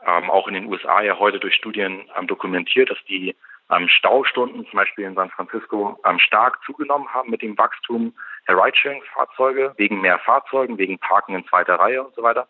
ähm, 0.05 0.29
auch 0.29 0.47
in 0.47 0.55
den 0.55 0.65
USA 0.65 1.01
ja 1.01 1.17
heute 1.17 1.39
durch 1.39 1.55
Studien 1.55 2.09
ähm, 2.17 2.27
dokumentiert, 2.27 2.89
dass 2.89 3.03
die 3.07 3.35
ähm, 3.71 3.87
Staustunden 3.87 4.65
zum 4.67 4.77
Beispiel 4.77 5.05
in 5.05 5.15
San 5.15 5.31
Francisco 5.31 5.99
ähm, 6.05 6.19
stark 6.19 6.59
zugenommen 6.65 7.11
haben 7.13 7.29
mit 7.29 7.41
dem 7.41 7.57
Wachstum 7.57 8.13
der 8.47 8.57
Ridesharing-Fahrzeuge, 8.57 9.73
wegen 9.77 10.01
mehr 10.01 10.19
Fahrzeugen, 10.19 10.77
wegen 10.77 10.99
Parken 10.99 11.35
in 11.35 11.47
zweiter 11.47 11.75
Reihe 11.75 12.03
und 12.03 12.13
so 12.15 12.21
weiter. 12.21 12.47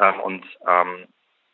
Ähm, 0.00 0.20
und 0.20 0.44
ähm, 0.66 1.06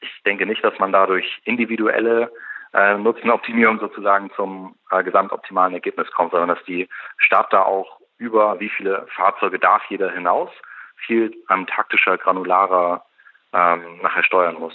ich 0.05 0.23
denke 0.25 0.47
nicht, 0.47 0.63
dass 0.63 0.79
man 0.79 0.93
dadurch 0.93 1.41
individuelle 1.45 2.31
äh, 2.73 2.97
Nutzenoptimierung 2.99 3.79
sozusagen 3.81 4.31
zum 4.37 4.77
äh, 4.91 5.03
gesamtoptimalen 5.03 5.75
Ergebnis 5.75 6.11
kommt, 6.13 6.33
sondern 6.33 6.51
dass 6.51 6.65
die 6.67 6.89
Stadt 7.17 7.53
da 7.53 7.63
auch 7.63 8.01
über 8.19 8.61
wie 8.61 8.69
viele 8.69 9.07
Fahrzeuge 9.15 9.59
darf 9.59 9.83
jeder 9.89 10.11
hinaus 10.11 10.51
viel 10.97 11.35
ähm, 11.51 11.67
taktischer, 11.67 12.19
granularer 12.19 13.05
ähm, 13.53 14.01
nachher 14.03 14.25
steuern 14.25 14.57
muss 14.57 14.75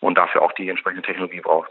und 0.00 0.16
dafür 0.16 0.42
auch 0.42 0.52
die 0.52 0.68
entsprechende 0.68 1.02
Technologie 1.02 1.40
braucht. 1.40 1.70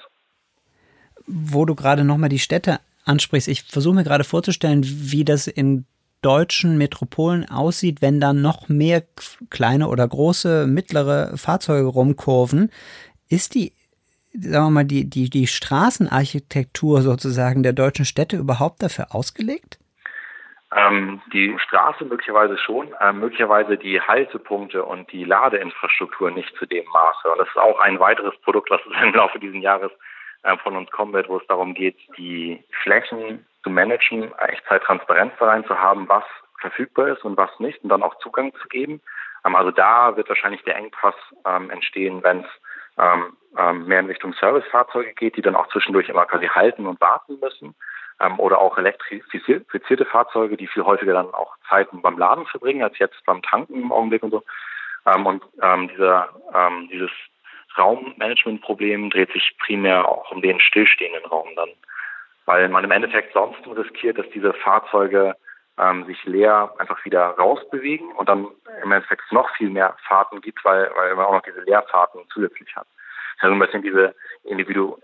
Wo 1.25 1.65
du 1.65 1.75
gerade 1.75 2.03
nochmal 2.03 2.29
die 2.29 2.39
Städte 2.39 2.79
ansprichst, 3.05 3.47
ich 3.47 3.63
versuche 3.63 3.95
mir 3.95 4.03
gerade 4.03 4.23
vorzustellen, 4.23 4.83
wie 4.83 5.25
das 5.25 5.47
in 5.47 5.85
deutschen 6.21 6.77
Metropolen 6.77 7.49
aussieht, 7.49 8.01
wenn 8.01 8.19
da 8.19 8.34
noch 8.34 8.69
mehr 8.69 9.03
kleine 9.49 9.88
oder 9.88 10.08
große, 10.08 10.67
mittlere 10.67 11.38
Fahrzeuge 11.38 11.88
rumkurven. 11.88 12.71
Ist 13.29 13.55
die, 13.55 13.73
sagen 14.34 14.65
wir 14.65 14.71
mal, 14.71 14.86
die, 14.86 15.10
die, 15.10 15.29
die 15.29 15.47
Straßenarchitektur 15.47 17.01
sozusagen 17.01 17.63
der 17.63 17.73
deutschen 17.73 18.05
Städte 18.05 18.38
überhaupt 18.38 18.84
dafür 18.84 19.08
ausgelegt? 19.15 19.79
Ähm, 20.75 21.19
die 21.34 21.58
Straße 21.58 22.05
möglicherweise 22.05 22.58
schon, 22.60 22.93
äh, 22.99 23.12
möglicherweise 23.12 23.77
die 23.77 23.99
Haltepunkte 23.99 24.84
und 24.84 25.12
die 25.12 25.23
Ladeinfrastruktur 25.23 26.29
nicht 26.29 26.55
zu 26.58 26.67
dem 26.67 26.86
Maße. 26.86 27.32
Und 27.32 27.39
das 27.39 27.47
ist 27.47 27.58
auch 27.58 27.79
ein 27.79 27.99
weiteres 27.99 28.39
Produkt, 28.41 28.69
was 28.69 28.82
im 29.03 29.13
Laufe 29.13 29.39
dieses 29.39 29.62
Jahres 29.63 29.91
äh, 30.43 30.55
von 30.58 30.75
uns 30.75 30.91
kommen 30.91 31.13
wird, 31.13 31.27
wo 31.27 31.38
es 31.38 31.47
darum 31.47 31.73
geht, 31.73 31.97
die 32.17 32.63
Flächen 32.84 33.45
zu 33.63 33.69
managen, 33.69 34.33
Echtzeit 34.37 34.83
Transparenz 34.83 35.33
da 35.39 35.47
rein 35.47 35.65
zu 35.65 35.77
haben, 35.77 36.07
was 36.07 36.23
verfügbar 36.59 37.09
ist 37.09 37.23
und 37.23 37.37
was 37.37 37.51
nicht 37.59 37.83
und 37.83 37.89
dann 37.89 38.03
auch 38.03 38.15
Zugang 38.19 38.53
zu 38.61 38.67
geben. 38.67 39.01
Ähm, 39.45 39.55
also 39.55 39.71
da 39.71 40.15
wird 40.15 40.29
wahrscheinlich 40.29 40.63
der 40.63 40.75
Engpass 40.75 41.15
ähm, 41.45 41.69
entstehen, 41.69 42.23
wenn 42.23 42.41
es 42.41 42.49
ähm, 42.97 43.37
ähm, 43.57 43.85
mehr 43.85 43.99
in 43.99 44.07
Richtung 44.07 44.33
Servicefahrzeuge 44.33 45.13
geht, 45.13 45.37
die 45.37 45.41
dann 45.41 45.55
auch 45.55 45.67
zwischendurch 45.69 46.09
immer 46.09 46.25
quasi 46.25 46.47
halten 46.47 46.85
und 46.85 46.99
warten 47.01 47.39
müssen 47.39 47.75
ähm, 48.19 48.39
oder 48.39 48.59
auch 48.59 48.77
elektrifizierte 48.77 50.05
Fahrzeuge, 50.05 50.57
die 50.57 50.67
viel 50.67 50.83
häufiger 50.83 51.13
dann 51.13 51.33
auch 51.33 51.55
Zeiten 51.69 52.01
beim 52.01 52.17
Laden 52.17 52.45
verbringen 52.45 52.83
als 52.83 52.97
jetzt 52.99 53.23
beim 53.25 53.41
Tanken 53.41 53.75
im 53.75 53.91
Augenblick 53.91 54.23
und 54.23 54.31
so. 54.31 54.43
Ähm, 55.05 55.25
und 55.25 55.43
dieser, 55.91 56.29
dieses 56.91 57.11
Raummanagementproblem 57.77 59.09
dreht 59.09 59.31
sich 59.31 59.55
primär 59.59 60.07
auch 60.07 60.31
um 60.31 60.41
den 60.41 60.59
stillstehenden 60.59 61.25
Raum 61.25 61.47
dann, 61.55 61.69
weil 62.49 62.67
man 62.67 62.83
im 62.83 62.89
Endeffekt 62.89 63.31
sonst 63.31 63.59
riskiert, 63.67 64.17
dass 64.17 64.27
diese 64.33 64.53
Fahrzeuge 64.53 65.35
ähm, 65.77 66.05
sich 66.05 66.25
leer 66.25 66.73
einfach 66.79 67.05
wieder 67.05 67.25
rausbewegen 67.38 68.12
und 68.13 68.27
dann 68.27 68.47
im 68.83 68.91
Endeffekt 68.91 69.31
noch 69.31 69.47
viel 69.55 69.69
mehr 69.69 69.95
Fahrten 70.07 70.41
gibt, 70.41 70.65
weil, 70.65 70.89
weil 70.95 71.13
man 71.13 71.27
auch 71.27 71.33
noch 71.33 71.43
diese 71.43 71.62
Leerfahrten 71.62 72.21
zusätzlich 72.33 72.75
hat. 72.75 72.88
Also 73.38 73.53
ein 73.53 73.59
bisschen 73.59 73.83
diese 73.83 74.15
individu 74.45 74.97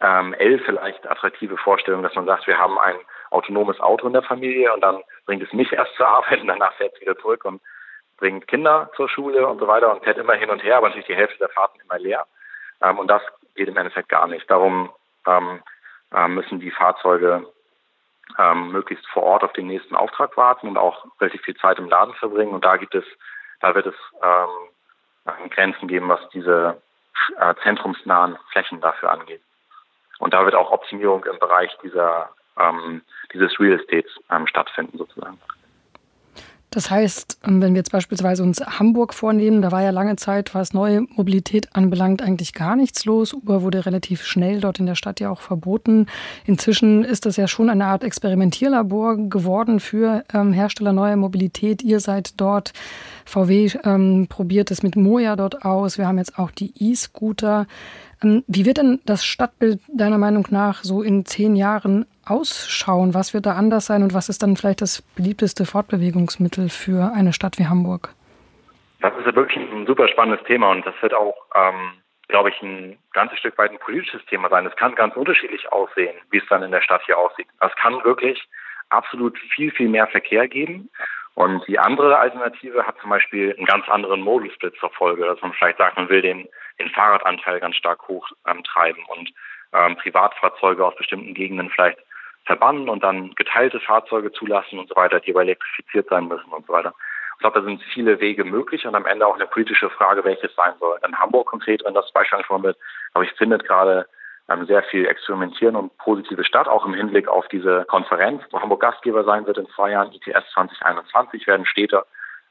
ähm, 0.00 0.34
vielleicht 0.64 1.08
attraktive 1.08 1.56
Vorstellung, 1.56 2.02
dass 2.02 2.16
man 2.16 2.26
sagt, 2.26 2.48
wir 2.48 2.58
haben 2.58 2.76
ein 2.80 2.96
autonomes 3.30 3.78
Auto 3.78 4.08
in 4.08 4.14
der 4.14 4.24
Familie 4.24 4.74
und 4.74 4.80
dann 4.80 5.04
bringt 5.26 5.44
es 5.44 5.52
mich 5.52 5.72
erst 5.72 5.94
zur 5.94 6.08
Arbeit 6.08 6.40
und 6.40 6.48
danach 6.48 6.72
fährt 6.72 6.94
es 6.96 7.00
wieder 7.00 7.16
zurück 7.16 7.44
und 7.44 7.62
bringt 8.16 8.48
Kinder 8.48 8.90
zur 8.96 9.08
Schule 9.08 9.46
und 9.46 9.60
so 9.60 9.68
weiter 9.68 9.92
und 9.92 10.02
fährt 10.02 10.18
immer 10.18 10.34
hin 10.34 10.50
und 10.50 10.64
her, 10.64 10.78
aber 10.78 10.88
natürlich 10.88 11.06
die 11.06 11.14
Hälfte 11.14 11.38
der 11.38 11.50
Fahrten 11.50 11.78
immer 11.80 12.00
leer. 12.00 12.26
Ähm, 12.82 12.98
und 12.98 13.06
das 13.06 13.22
geht 13.54 13.68
im 13.68 13.76
Endeffekt 13.76 14.08
gar 14.08 14.26
nicht. 14.26 14.50
Darum 14.50 14.90
ähm, 15.28 15.60
äh, 15.60 15.62
müssen 16.28 16.60
die 16.60 16.70
Fahrzeuge 16.70 17.46
ähm, 18.38 18.72
möglichst 18.72 19.06
vor 19.08 19.22
Ort 19.22 19.44
auf 19.44 19.52
den 19.52 19.66
nächsten 19.66 19.94
Auftrag 19.94 20.36
warten 20.36 20.68
und 20.68 20.76
auch 20.76 21.04
relativ 21.20 21.42
viel 21.42 21.56
Zeit 21.56 21.78
im 21.78 21.88
Laden 21.88 22.14
verbringen. 22.14 22.52
Und 22.52 22.64
da 22.64 22.76
gibt 22.76 22.94
es, 22.94 23.04
da 23.60 23.74
wird 23.74 23.86
es 23.86 23.94
ähm, 24.22 25.50
Grenzen 25.50 25.88
geben, 25.88 26.08
was 26.08 26.20
diese 26.30 26.80
äh, 27.38 27.54
zentrumsnahen 27.62 28.38
Flächen 28.50 28.80
dafür 28.80 29.10
angeht. 29.10 29.42
Und 30.18 30.34
da 30.34 30.44
wird 30.44 30.54
auch 30.54 30.70
Optimierung 30.70 31.24
im 31.24 31.38
Bereich 31.38 31.76
dieser, 31.82 32.30
ähm, 32.58 33.02
dieses 33.32 33.58
Real 33.58 33.78
Estates 33.78 34.12
ähm, 34.30 34.46
stattfinden 34.46 34.98
sozusagen. 34.98 35.38
Das 36.72 36.90
heißt, 36.90 37.40
ähm, 37.46 37.60
wenn 37.60 37.74
wir 37.74 37.80
jetzt 37.80 37.92
beispielsweise 37.92 38.42
uns 38.42 38.60
Hamburg 38.60 39.12
vornehmen, 39.12 39.60
da 39.60 39.70
war 39.70 39.82
ja 39.82 39.90
lange 39.90 40.16
Zeit, 40.16 40.54
was 40.54 40.72
neue 40.72 41.02
Mobilität 41.02 41.76
anbelangt, 41.76 42.22
eigentlich 42.22 42.54
gar 42.54 42.76
nichts 42.76 43.04
los. 43.04 43.34
Uber 43.34 43.60
wurde 43.60 43.84
relativ 43.84 44.24
schnell 44.24 44.60
dort 44.60 44.80
in 44.80 44.86
der 44.86 44.94
Stadt 44.94 45.20
ja 45.20 45.28
auch 45.28 45.42
verboten. 45.42 46.06
Inzwischen 46.46 47.04
ist 47.04 47.26
das 47.26 47.36
ja 47.36 47.46
schon 47.46 47.68
eine 47.68 47.84
Art 47.84 48.02
Experimentierlabor 48.02 49.18
geworden 49.28 49.80
für 49.80 50.24
ähm, 50.32 50.54
Hersteller 50.54 50.94
neuer 50.94 51.16
Mobilität. 51.16 51.82
Ihr 51.82 52.00
seid 52.00 52.40
dort. 52.40 52.72
VW 53.26 53.70
ähm, 53.84 54.26
probiert 54.28 54.70
es 54.70 54.82
mit 54.82 54.96
Moja 54.96 55.36
dort 55.36 55.66
aus. 55.66 55.98
Wir 55.98 56.08
haben 56.08 56.18
jetzt 56.18 56.38
auch 56.38 56.50
die 56.50 56.72
E-Scooter. 56.78 57.66
Ähm, 58.22 58.44
wie 58.46 58.66
wird 58.66 58.78
denn 58.78 59.00
das 59.04 59.24
Stadtbild 59.24 59.80
deiner 59.88 60.18
Meinung 60.18 60.46
nach 60.50 60.82
so 60.82 61.02
in 61.02 61.24
zehn 61.24 61.56
Jahren 61.56 62.06
ausschauen? 62.24 63.14
Was 63.14 63.34
wird 63.34 63.46
da 63.46 63.54
anders 63.54 63.86
sein 63.86 64.02
und 64.02 64.14
was 64.14 64.28
ist 64.28 64.42
dann 64.42 64.56
vielleicht 64.56 64.80
das 64.80 65.02
beliebteste 65.16 65.64
Fortbewegungsmittel 65.64 66.68
für 66.68 67.12
eine 67.14 67.32
Stadt 67.32 67.58
wie 67.58 67.66
Hamburg? 67.66 68.14
Das 69.00 69.12
ist 69.16 69.26
ja 69.26 69.34
wirklich 69.34 69.58
ein 69.58 69.86
super 69.86 70.08
spannendes 70.08 70.46
Thema 70.46 70.70
und 70.70 70.86
das 70.86 70.94
wird 71.00 71.12
auch, 71.12 71.34
ähm, 71.54 71.92
glaube 72.28 72.50
ich, 72.50 72.62
ein 72.62 72.96
ganzes 73.12 73.38
Stück 73.40 73.58
weit 73.58 73.72
ein 73.72 73.78
politisches 73.78 74.24
Thema 74.26 74.48
sein. 74.48 74.64
Es 74.66 74.76
kann 74.76 74.94
ganz 74.94 75.16
unterschiedlich 75.16 75.70
aussehen, 75.72 76.14
wie 76.30 76.38
es 76.38 76.46
dann 76.48 76.62
in 76.62 76.70
der 76.70 76.82
Stadt 76.82 77.02
hier 77.04 77.18
aussieht. 77.18 77.48
Es 77.60 77.74
kann 77.76 78.04
wirklich 78.04 78.48
absolut 78.90 79.36
viel, 79.54 79.72
viel 79.72 79.88
mehr 79.88 80.06
Verkehr 80.06 80.46
geben. 80.46 80.88
Und 81.34 81.66
die 81.66 81.78
andere 81.78 82.18
Alternative 82.18 82.86
hat 82.86 82.98
zum 83.00 83.10
Beispiel 83.10 83.54
einen 83.56 83.66
ganz 83.66 83.88
anderen 83.88 84.20
Modussplit 84.20 84.74
zur 84.78 84.90
Folge, 84.90 85.24
dass 85.24 85.40
man 85.40 85.52
vielleicht 85.54 85.78
sagt, 85.78 85.96
man 85.96 86.08
will 86.08 86.20
den, 86.20 86.46
den 86.78 86.90
Fahrradanteil 86.90 87.60
ganz 87.60 87.76
stark 87.76 88.06
hochtreiben 88.06 89.02
ähm, 89.02 89.18
und 89.18 89.32
ähm, 89.72 89.96
Privatfahrzeuge 89.96 90.84
aus 90.84 90.94
bestimmten 90.96 91.32
Gegenden 91.34 91.70
vielleicht 91.70 91.98
verbannen 92.44 92.88
und 92.88 93.02
dann 93.02 93.34
geteilte 93.34 93.80
Fahrzeuge 93.80 94.32
zulassen 94.32 94.78
und 94.78 94.88
so 94.88 94.96
weiter, 94.96 95.20
die 95.20 95.30
aber 95.30 95.42
elektrifiziert 95.42 96.08
sein 96.08 96.28
müssen 96.28 96.52
und 96.52 96.66
so 96.66 96.72
weiter. 96.72 96.94
Ich 97.34 97.40
glaube, 97.40 97.60
da 97.60 97.64
sind 97.64 97.82
viele 97.94 98.20
Wege 98.20 98.44
möglich 98.44 98.86
und 98.86 98.94
am 98.94 99.06
Ende 99.06 99.26
auch 99.26 99.34
eine 99.34 99.46
politische 99.46 99.90
Frage, 99.90 100.24
welches 100.24 100.54
sein 100.54 100.74
soll. 100.78 100.98
In 101.06 101.18
Hamburg 101.18 101.48
konkret, 101.48 101.82
wenn 101.84 101.94
das 101.94 102.12
Beispiel 102.12 102.36
angesprochen 102.36 102.64
wird, 102.64 102.78
aber 103.14 103.24
ich 103.24 103.32
findet 103.32 103.64
gerade 103.64 104.06
sehr 104.66 104.82
viel 104.84 105.06
Experimentieren 105.06 105.76
und 105.76 105.96
positive 105.98 106.44
statt, 106.44 106.68
auch 106.68 106.84
im 106.84 106.94
Hinblick 106.94 107.28
auf 107.28 107.48
diese 107.48 107.84
Konferenz, 107.86 108.42
wo 108.50 108.60
Hamburg 108.60 108.80
Gastgeber 108.80 109.24
sein 109.24 109.46
wird 109.46 109.58
in 109.58 109.68
zwei 109.70 109.92
Jahren, 109.92 110.12
ITS 110.12 110.50
2021, 110.52 111.46
werden 111.46 111.66
Städte 111.66 112.04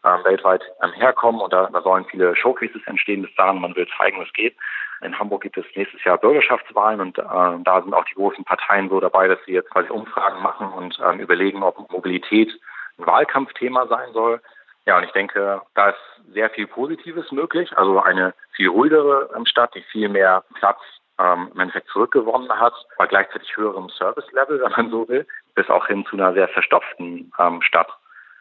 ähm, 0.04 0.24
weltweit 0.24 0.64
ähm, 0.82 0.92
herkommen 0.94 1.42
und 1.42 1.54
da, 1.54 1.70
da 1.72 1.82
sollen 1.82 2.06
viele 2.06 2.36
Showcases 2.36 2.82
entstehen 2.86 3.22
bis 3.22 3.34
dahin. 3.36 3.62
Man 3.62 3.76
will 3.76 3.88
zeigen, 3.98 4.20
was 4.20 4.32
geht. 4.34 4.56
In 5.02 5.18
Hamburg 5.18 5.42
gibt 5.42 5.58
es 5.58 5.66
nächstes 5.76 6.04
Jahr 6.04 6.18
Bürgerschaftswahlen 6.18 7.02
und 7.02 7.18
äh, 7.18 7.24
da 7.24 7.82
sind 7.82 7.94
auch 7.94 8.06
die 8.06 8.16
großen 8.16 8.44
Parteien 8.46 8.90
so 8.90 9.00
dabei, 9.00 9.28
dass 9.28 9.40
sie 9.46 9.54
jetzt 9.54 9.70
quasi 9.70 9.90
Umfragen 9.90 10.42
machen 10.42 10.68
und 10.74 11.00
ähm, 11.04 11.20
überlegen, 11.20 11.64
ob 11.64 11.92
Mobilität 11.92 12.52
ein 12.98 13.06
Wahlkampfthema 13.06 13.88
sein 13.88 14.14
soll. 14.14 14.42
Ja, 14.86 14.98
und 14.98 15.04
ich 15.04 15.12
denke, 15.12 15.62
da 15.76 15.90
ist 15.90 16.34
sehr 16.34 16.50
viel 16.50 16.68
Positives 16.68 17.32
möglich. 17.32 17.76
Also 17.78 18.02
eine 18.02 18.34
viel 18.56 18.70
ruhigere 18.70 19.30
ähm, 19.36 19.46
Stadt, 19.46 19.74
die 19.76 19.82
viel 19.92 20.10
mehr 20.10 20.44
Platz 20.56 20.80
ähm, 21.22 21.52
im 21.54 21.60
Endeffekt 21.60 21.90
zurückgewonnen 21.90 22.50
hat, 22.50 22.74
bei 22.98 23.08
gleichzeitig 23.08 23.56
höherem 23.56 23.90
Service-Level, 23.90 24.62
wenn 24.64 24.72
man 24.72 24.90
so 24.90 25.08
will, 25.08 25.28
bis 25.56 25.70
auch 25.70 25.88
hin 25.88 26.06
zu 26.10 26.16
einer 26.16 26.34
sehr 26.34 26.48
verstopften 26.48 27.32
ähm, 27.40 27.62
Stadt. 27.62 27.90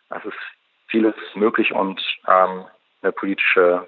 Das 0.08 0.24
ist 0.24 0.38
vieles 0.88 1.14
möglich 1.34 1.72
und 1.72 2.00
ähm, 2.26 2.64
eine 3.02 3.12
politische 3.12 3.86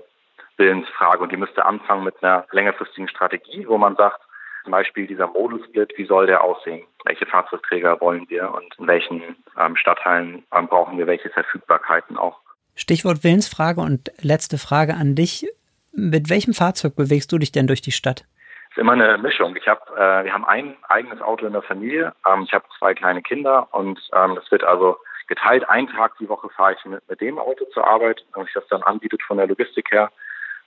Willensfrage. 0.56 1.22
Und 1.22 1.32
die 1.32 1.36
müsste 1.36 1.64
anfangen 1.64 2.04
mit 2.04 2.22
einer 2.22 2.46
längerfristigen 2.52 3.08
Strategie, 3.08 3.66
wo 3.66 3.78
man 3.78 3.96
sagt, 3.96 4.20
zum 4.62 4.70
Beispiel 4.70 5.08
dieser 5.08 5.26
Modus-Split, 5.26 5.94
wie 5.96 6.06
soll 6.06 6.26
der 6.26 6.44
aussehen? 6.44 6.86
Welche 7.04 7.26
Fahrzeugträger 7.26 8.00
wollen 8.00 8.28
wir 8.28 8.52
und 8.54 8.78
in 8.78 8.86
welchen 8.86 9.36
ähm, 9.58 9.76
Stadtteilen 9.76 10.44
ähm, 10.54 10.68
brauchen 10.68 10.98
wir 10.98 11.08
welche 11.08 11.30
Verfügbarkeiten 11.30 12.16
auch? 12.16 12.38
Stichwort 12.76 13.24
Willensfrage 13.24 13.80
und 13.80 14.12
letzte 14.20 14.58
Frage 14.58 14.94
an 14.94 15.16
dich. 15.16 15.46
Mit 15.92 16.30
welchem 16.30 16.54
Fahrzeug 16.54 16.94
bewegst 16.94 17.32
du 17.32 17.38
dich 17.38 17.50
denn 17.50 17.66
durch 17.66 17.82
die 17.82 17.92
Stadt? 17.92 18.24
Ist 18.72 18.80
immer 18.80 18.92
eine 18.92 19.18
Mischung. 19.18 19.54
Ich 19.56 19.68
habe, 19.68 19.80
äh, 19.96 20.24
wir 20.24 20.32
haben 20.32 20.44
ein 20.44 20.76
eigenes 20.88 21.20
Auto 21.20 21.46
in 21.46 21.52
der 21.52 21.62
Familie. 21.62 22.12
Ähm, 22.26 22.44
ich 22.44 22.52
habe 22.52 22.64
zwei 22.78 22.94
kleine 22.94 23.22
Kinder 23.22 23.68
und 23.72 24.00
ähm, 24.14 24.34
das 24.34 24.50
wird 24.50 24.64
also 24.64 24.96
geteilt. 25.28 25.68
Einen 25.68 25.88
Tag 25.88 26.16
die 26.18 26.28
Woche 26.28 26.48
fahre 26.50 26.74
ich 26.74 26.84
mit, 26.84 27.06
mit 27.08 27.20
dem 27.20 27.38
Auto 27.38 27.64
zur 27.72 27.86
Arbeit, 27.86 28.24
wenn 28.34 28.44
sich 28.44 28.54
das 28.54 28.66
dann 28.68 28.82
anbietet 28.82 29.22
von 29.22 29.36
der 29.36 29.46
Logistik 29.46 29.90
her. 29.92 30.10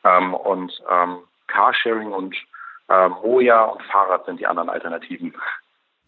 Ähm, 0.04 0.34
und 0.36 0.72
ähm, 0.90 1.18
Carsharing 1.48 2.12
und 2.12 2.36
ähm, 2.90 3.16
Moja 3.24 3.64
und 3.64 3.82
Fahrrad 3.84 4.26
sind 4.26 4.40
die 4.40 4.48
anderen 4.48 4.70
Alternativen. 4.70 5.34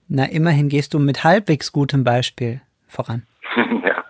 Na, 0.08 0.26
immerhin 0.26 0.70
gehst 0.70 0.94
du 0.94 1.00
mit 1.00 1.24
halbwegs 1.24 1.72
gutem 1.72 2.04
Beispiel 2.04 2.62
voran. 2.88 3.26
ja. 3.84 4.04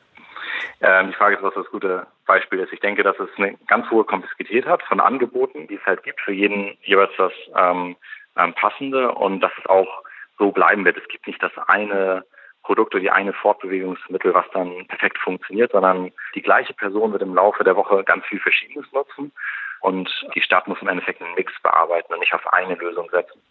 Ähm, 0.88 1.08
die 1.08 1.14
Frage 1.16 1.36
ist, 1.36 1.44
was 1.44 1.54
das 1.54 1.70
gute 1.70 2.08
Beispiel 2.26 2.60
ist. 2.60 2.72
Ich 2.72 2.80
denke, 2.80 3.04
dass 3.04 3.20
es 3.20 3.28
eine 3.36 3.58
ganz 3.68 3.90
hohe 3.92 4.06
Komplexität 4.06 4.66
hat 4.66 4.82
von 4.84 5.02
Angeboten, 5.02 5.68
die 5.68 5.76
es 5.76 5.86
halt 5.86 6.02
gibt, 6.04 6.22
für 6.22 6.32
jeden 6.32 6.78
jeweils 6.82 7.12
das 7.18 7.34
ähm, 7.58 7.98
ähm, 8.38 8.54
Passende 8.54 9.12
und 9.12 9.42
dass 9.42 9.52
es 9.60 9.66
auch 9.66 10.04
so 10.40 10.54
bleiben 10.54 10.86
wird. 10.86 10.96
Es 10.96 11.08
gibt 11.10 11.28
nicht 11.28 11.44
das 11.44 11.52
eine 11.68 12.24
Produkt 12.64 12.96
oder 12.96 13.02
die 13.02 13.12
eine 13.12 13.34
Fortbewegungsmittel, 13.34 14.34
was 14.34 14.46
dann 14.54 14.88
perfekt 14.88 15.18
funktioniert, 15.18 15.74
sondern 15.74 16.14
die 16.36 16.42
gleiche 16.42 16.74
Person 16.74 17.12
wird 17.12 17.22
im 17.22 17.36
Laufe 17.36 17.66
der 17.66 17.76
Woche 17.76 18.06
ganz 18.06 18.26
viel 18.26 18.40
Verschiedenes 18.40 18.90
nutzen 18.94 19.34
und 19.82 20.10
die 20.36 20.42
Stadt 20.42 20.70
muss 20.70 20.82
im 20.82 20.88
Endeffekt 20.88 21.22
einen 21.22 21.36
Mix 21.36 21.52
bearbeiten 21.64 22.14
und 22.14 22.22
nicht 22.22 22.34
auf 22.34 22.54
eine 22.54 22.76
Lösung 22.76 23.10
setzen. 23.12 23.42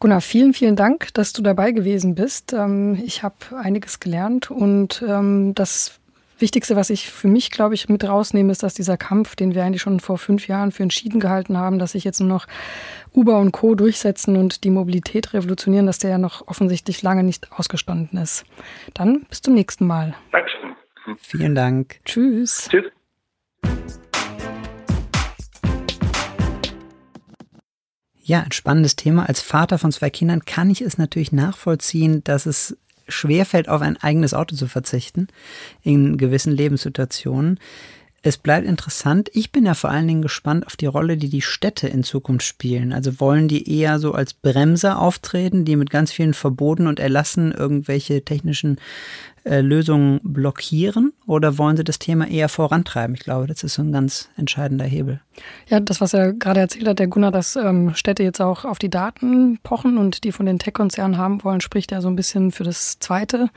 Gunnar, 0.00 0.20
vielen, 0.20 0.54
vielen 0.54 0.74
Dank, 0.74 1.14
dass 1.14 1.32
du 1.32 1.40
dabei 1.40 1.70
gewesen 1.70 2.16
bist. 2.16 2.52
Ähm, 2.52 3.00
ich 3.04 3.22
habe 3.22 3.36
einiges 3.56 4.00
gelernt 4.00 4.50
und 4.50 5.02
ähm, 5.06 5.54
das 5.54 6.00
Wichtigste, 6.40 6.76
was 6.76 6.90
ich 6.90 7.10
für 7.10 7.26
mich, 7.26 7.50
glaube 7.50 7.74
ich, 7.74 7.88
mit 7.88 8.04
rausnehme, 8.04 8.52
ist, 8.52 8.62
dass 8.62 8.74
dieser 8.74 8.96
Kampf, 8.96 9.34
den 9.34 9.54
wir 9.54 9.64
eigentlich 9.64 9.82
schon 9.82 9.98
vor 9.98 10.18
fünf 10.18 10.46
Jahren 10.46 10.70
für 10.70 10.84
entschieden 10.84 11.18
gehalten 11.18 11.58
haben, 11.58 11.78
dass 11.78 11.92
sich 11.92 12.04
jetzt 12.04 12.20
nur 12.20 12.28
noch 12.28 12.46
Uber 13.12 13.38
und 13.38 13.52
Co. 13.52 13.74
durchsetzen 13.74 14.36
und 14.36 14.62
die 14.62 14.70
Mobilität 14.70 15.32
revolutionieren, 15.32 15.86
dass 15.86 15.98
der 15.98 16.10
ja 16.10 16.18
noch 16.18 16.46
offensichtlich 16.46 17.02
lange 17.02 17.24
nicht 17.24 17.50
ausgestanden 17.52 18.20
ist. 18.20 18.44
Dann 18.94 19.24
bis 19.28 19.42
zum 19.42 19.54
nächsten 19.54 19.86
Mal. 19.86 20.14
Dankeschön. 20.30 20.76
Vielen 21.18 21.54
Dank. 21.54 22.00
Tschüss. 22.04 22.68
Tschüss. 22.70 22.84
Ja, 28.28 28.42
ein 28.42 28.52
spannendes 28.52 28.94
Thema. 28.94 29.26
Als 29.26 29.40
Vater 29.40 29.78
von 29.78 29.90
zwei 29.90 30.10
Kindern 30.10 30.44
kann 30.44 30.70
ich 30.70 30.82
es 30.82 30.98
natürlich 30.98 31.32
nachvollziehen, 31.32 32.22
dass 32.24 32.44
es 32.44 32.76
schwerfällt, 33.08 33.68
auf 33.68 33.82
ein 33.82 33.96
eigenes 33.96 34.34
Auto 34.34 34.54
zu 34.56 34.66
verzichten 34.66 35.28
in 35.82 36.18
gewissen 36.18 36.52
Lebenssituationen. 36.52 37.58
Es 38.20 38.36
bleibt 38.36 38.66
interessant. 38.66 39.30
Ich 39.32 39.52
bin 39.52 39.64
ja 39.64 39.74
vor 39.74 39.90
allen 39.90 40.08
Dingen 40.08 40.22
gespannt 40.22 40.66
auf 40.66 40.76
die 40.76 40.86
Rolle, 40.86 41.16
die 41.16 41.28
die 41.28 41.40
Städte 41.40 41.86
in 41.86 42.02
Zukunft 42.02 42.44
spielen. 42.44 42.92
Also 42.92 43.20
wollen 43.20 43.46
die 43.46 43.78
eher 43.78 44.00
so 44.00 44.12
als 44.12 44.34
Bremser 44.34 44.98
auftreten, 44.98 45.64
die 45.64 45.76
mit 45.76 45.90
ganz 45.90 46.10
vielen 46.10 46.34
Verboten 46.34 46.88
und 46.88 46.98
Erlassen 46.98 47.52
irgendwelche 47.52 48.24
technischen 48.24 48.78
äh, 49.44 49.60
Lösungen 49.60 50.20
blockieren 50.22 51.12
oder 51.26 51.58
wollen 51.58 51.76
Sie 51.76 51.84
das 51.84 51.98
Thema 51.98 52.28
eher 52.28 52.48
vorantreiben? 52.48 53.14
Ich 53.14 53.22
glaube, 53.22 53.46
das 53.46 53.62
ist 53.62 53.74
so 53.74 53.82
ein 53.82 53.92
ganz 53.92 54.28
entscheidender 54.36 54.84
Hebel. 54.84 55.20
Ja, 55.68 55.80
das, 55.80 56.00
was 56.00 56.14
er 56.14 56.32
gerade 56.32 56.60
erzählt 56.60 56.88
hat, 56.88 56.98
der 56.98 57.06
Gunnar, 57.06 57.30
dass 57.30 57.56
ähm, 57.56 57.94
Städte 57.94 58.22
jetzt 58.22 58.40
auch 58.40 58.64
auf 58.64 58.78
die 58.78 58.90
Daten 58.90 59.58
pochen 59.62 59.98
und 59.98 60.24
die 60.24 60.32
von 60.32 60.46
den 60.46 60.58
Tech-Konzernen 60.58 61.16
haben 61.16 61.44
wollen, 61.44 61.60
spricht 61.60 61.92
ja 61.92 62.00
so 62.00 62.08
ein 62.08 62.16
bisschen 62.16 62.50
für 62.50 62.64
das 62.64 62.98
Zweite. 62.98 63.50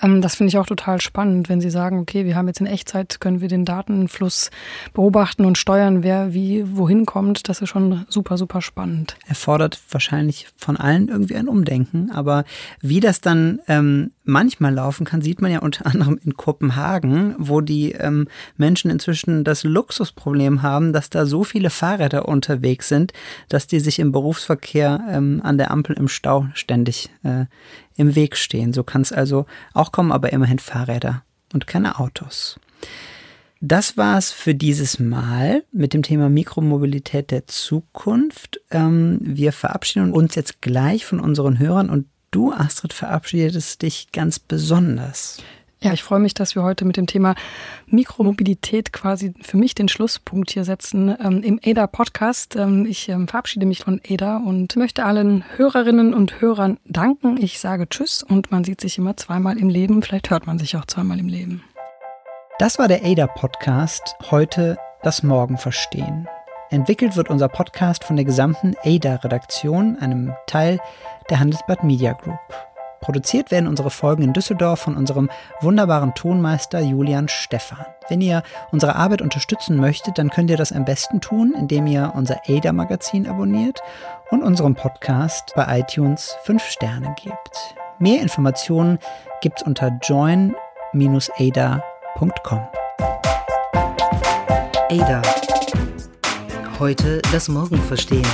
Ähm, 0.00 0.22
das 0.22 0.36
finde 0.36 0.48
ich 0.48 0.58
auch 0.58 0.66
total 0.66 1.00
spannend, 1.00 1.48
wenn 1.48 1.60
Sie 1.60 1.70
sagen, 1.70 1.98
okay, 1.98 2.24
wir 2.24 2.36
haben 2.36 2.46
jetzt 2.46 2.60
in 2.60 2.66
Echtzeit, 2.66 3.20
können 3.20 3.40
wir 3.40 3.48
den 3.48 3.64
Datenfluss 3.64 4.50
beobachten 4.92 5.44
und 5.44 5.58
steuern, 5.58 6.02
wer 6.02 6.34
wie 6.34 6.64
wohin 6.76 7.06
kommt. 7.06 7.48
Das 7.48 7.60
ist 7.60 7.68
schon 7.68 8.04
super, 8.08 8.38
super 8.38 8.62
spannend. 8.62 9.16
Erfordert 9.26 9.80
wahrscheinlich 9.90 10.48
von 10.56 10.76
allen 10.76 11.08
irgendwie 11.08 11.36
ein 11.36 11.48
Umdenken, 11.48 12.10
aber 12.10 12.44
wie 12.80 13.00
das 13.00 13.20
dann 13.20 13.60
ähm, 13.68 14.10
manchmal 14.24 14.74
laufen 14.74 15.04
kann, 15.04 15.22
sieht 15.22 15.40
man 15.40 15.52
ja 15.52 15.60
unter 15.60 15.86
anderem 15.86 16.18
in 16.24 16.34
Kopenhagen, 16.34 17.34
wo 17.38 17.60
die 17.60 17.92
ähm, 17.92 18.28
Menschen 18.56 18.90
inzwischen 18.90 19.44
das 19.44 19.64
Luxusproblem 19.64 20.62
haben, 20.62 20.92
dass 20.92 21.10
da 21.10 21.26
so 21.26 21.44
viele 21.44 21.70
Fahrräder 21.70 22.26
unterwegs 22.26 22.88
sind, 22.88 23.12
dass 23.48 23.66
die 23.66 23.80
sich 23.80 23.98
im 23.98 24.12
Berufsverkehr 24.12 25.00
ähm, 25.10 25.40
an 25.42 25.58
der 25.58 25.70
Ampel 25.70 25.96
im 25.96 26.08
Stau 26.08 26.48
ständig 26.54 27.10
äh, 27.22 27.44
im 27.96 28.14
Weg 28.14 28.36
stehen. 28.36 28.72
So 28.72 28.82
kann 28.82 29.02
es 29.02 29.12
also 29.12 29.46
auch 29.72 29.92
kommen, 29.92 30.12
aber 30.12 30.32
immerhin 30.32 30.58
Fahrräder 30.58 31.22
und 31.52 31.66
keine 31.66 31.98
Autos. 32.00 32.58
Das 33.66 33.96
war 33.96 34.18
es 34.18 34.30
für 34.30 34.54
dieses 34.54 34.98
Mal 34.98 35.64
mit 35.72 35.94
dem 35.94 36.02
Thema 36.02 36.28
Mikromobilität 36.28 37.30
der 37.30 37.46
Zukunft. 37.46 38.60
Ähm, 38.70 39.18
wir 39.22 39.52
verabschieden 39.52 40.12
uns 40.12 40.34
jetzt 40.34 40.60
gleich 40.60 41.06
von 41.06 41.18
unseren 41.18 41.58
Hörern 41.58 41.88
und 41.88 42.06
du, 42.34 42.52
Astrid, 42.52 42.92
verabschiedest 42.92 43.82
dich 43.82 44.12
ganz 44.12 44.38
besonders. 44.38 45.42
Ja, 45.80 45.92
ich 45.92 46.02
freue 46.02 46.18
mich, 46.18 46.32
dass 46.32 46.54
wir 46.54 46.62
heute 46.62 46.86
mit 46.86 46.96
dem 46.96 47.06
Thema 47.06 47.34
Mikromobilität 47.86 48.92
quasi 48.94 49.34
für 49.42 49.58
mich 49.58 49.74
den 49.74 49.88
Schlusspunkt 49.88 50.50
hier 50.50 50.64
setzen 50.64 51.14
ähm, 51.22 51.42
im 51.42 51.60
ADA-Podcast. 51.62 52.56
Ähm, 52.56 52.86
ich 52.86 53.10
ähm, 53.10 53.28
verabschiede 53.28 53.66
mich 53.66 53.80
von 53.80 54.00
ADA 54.08 54.38
und 54.38 54.76
möchte 54.76 55.04
allen 55.04 55.44
Hörerinnen 55.56 56.14
und 56.14 56.40
Hörern 56.40 56.78
danken. 56.86 57.36
Ich 57.36 57.60
sage 57.60 57.86
Tschüss 57.86 58.22
und 58.22 58.50
man 58.50 58.64
sieht 58.64 58.80
sich 58.80 58.96
immer 58.96 59.18
zweimal 59.18 59.58
im 59.58 59.68
Leben. 59.68 60.00
Vielleicht 60.00 60.30
hört 60.30 60.46
man 60.46 60.58
sich 60.58 60.74
auch 60.78 60.86
zweimal 60.86 61.18
im 61.18 61.28
Leben. 61.28 61.62
Das 62.58 62.78
war 62.78 62.88
der 62.88 63.04
ADA-Podcast. 63.04 64.16
Heute 64.30 64.78
das 65.02 65.22
Morgen 65.22 65.58
verstehen. 65.58 66.26
Entwickelt 66.74 67.14
wird 67.14 67.30
unser 67.30 67.46
Podcast 67.48 68.02
von 68.02 68.16
der 68.16 68.24
gesamten 68.24 68.74
ADA-Redaktion, 68.84 69.96
einem 70.00 70.34
Teil 70.48 70.80
der 71.30 71.38
Handelsblatt 71.38 71.84
Media 71.84 72.14
Group. 72.14 72.40
Produziert 73.00 73.52
werden 73.52 73.68
unsere 73.68 73.90
Folgen 73.90 74.24
in 74.24 74.32
Düsseldorf 74.32 74.80
von 74.80 74.96
unserem 74.96 75.30
wunderbaren 75.60 76.16
Tonmeister 76.16 76.80
Julian 76.80 77.28
Stephan. 77.28 77.86
Wenn 78.08 78.20
ihr 78.20 78.42
unsere 78.72 78.96
Arbeit 78.96 79.22
unterstützen 79.22 79.76
möchtet, 79.76 80.18
dann 80.18 80.30
könnt 80.30 80.50
ihr 80.50 80.56
das 80.56 80.72
am 80.72 80.84
besten 80.84 81.20
tun, 81.20 81.54
indem 81.56 81.86
ihr 81.86 82.12
unser 82.16 82.40
ADA-Magazin 82.48 83.28
abonniert 83.28 83.80
und 84.30 84.42
unserem 84.42 84.74
Podcast 84.74 85.52
bei 85.54 85.78
iTunes 85.78 86.34
5 86.42 86.60
Sterne 86.64 87.14
gebt. 87.22 87.76
Mehr 88.00 88.20
Informationen 88.20 88.98
gibt's 89.42 89.62
unter 89.62 89.96
join-ada.com. 90.02 90.56
ADA. 94.90 95.22
Heute 96.80 97.22
das 97.30 97.48
Morgen 97.48 97.80
verstehen. 97.82 98.26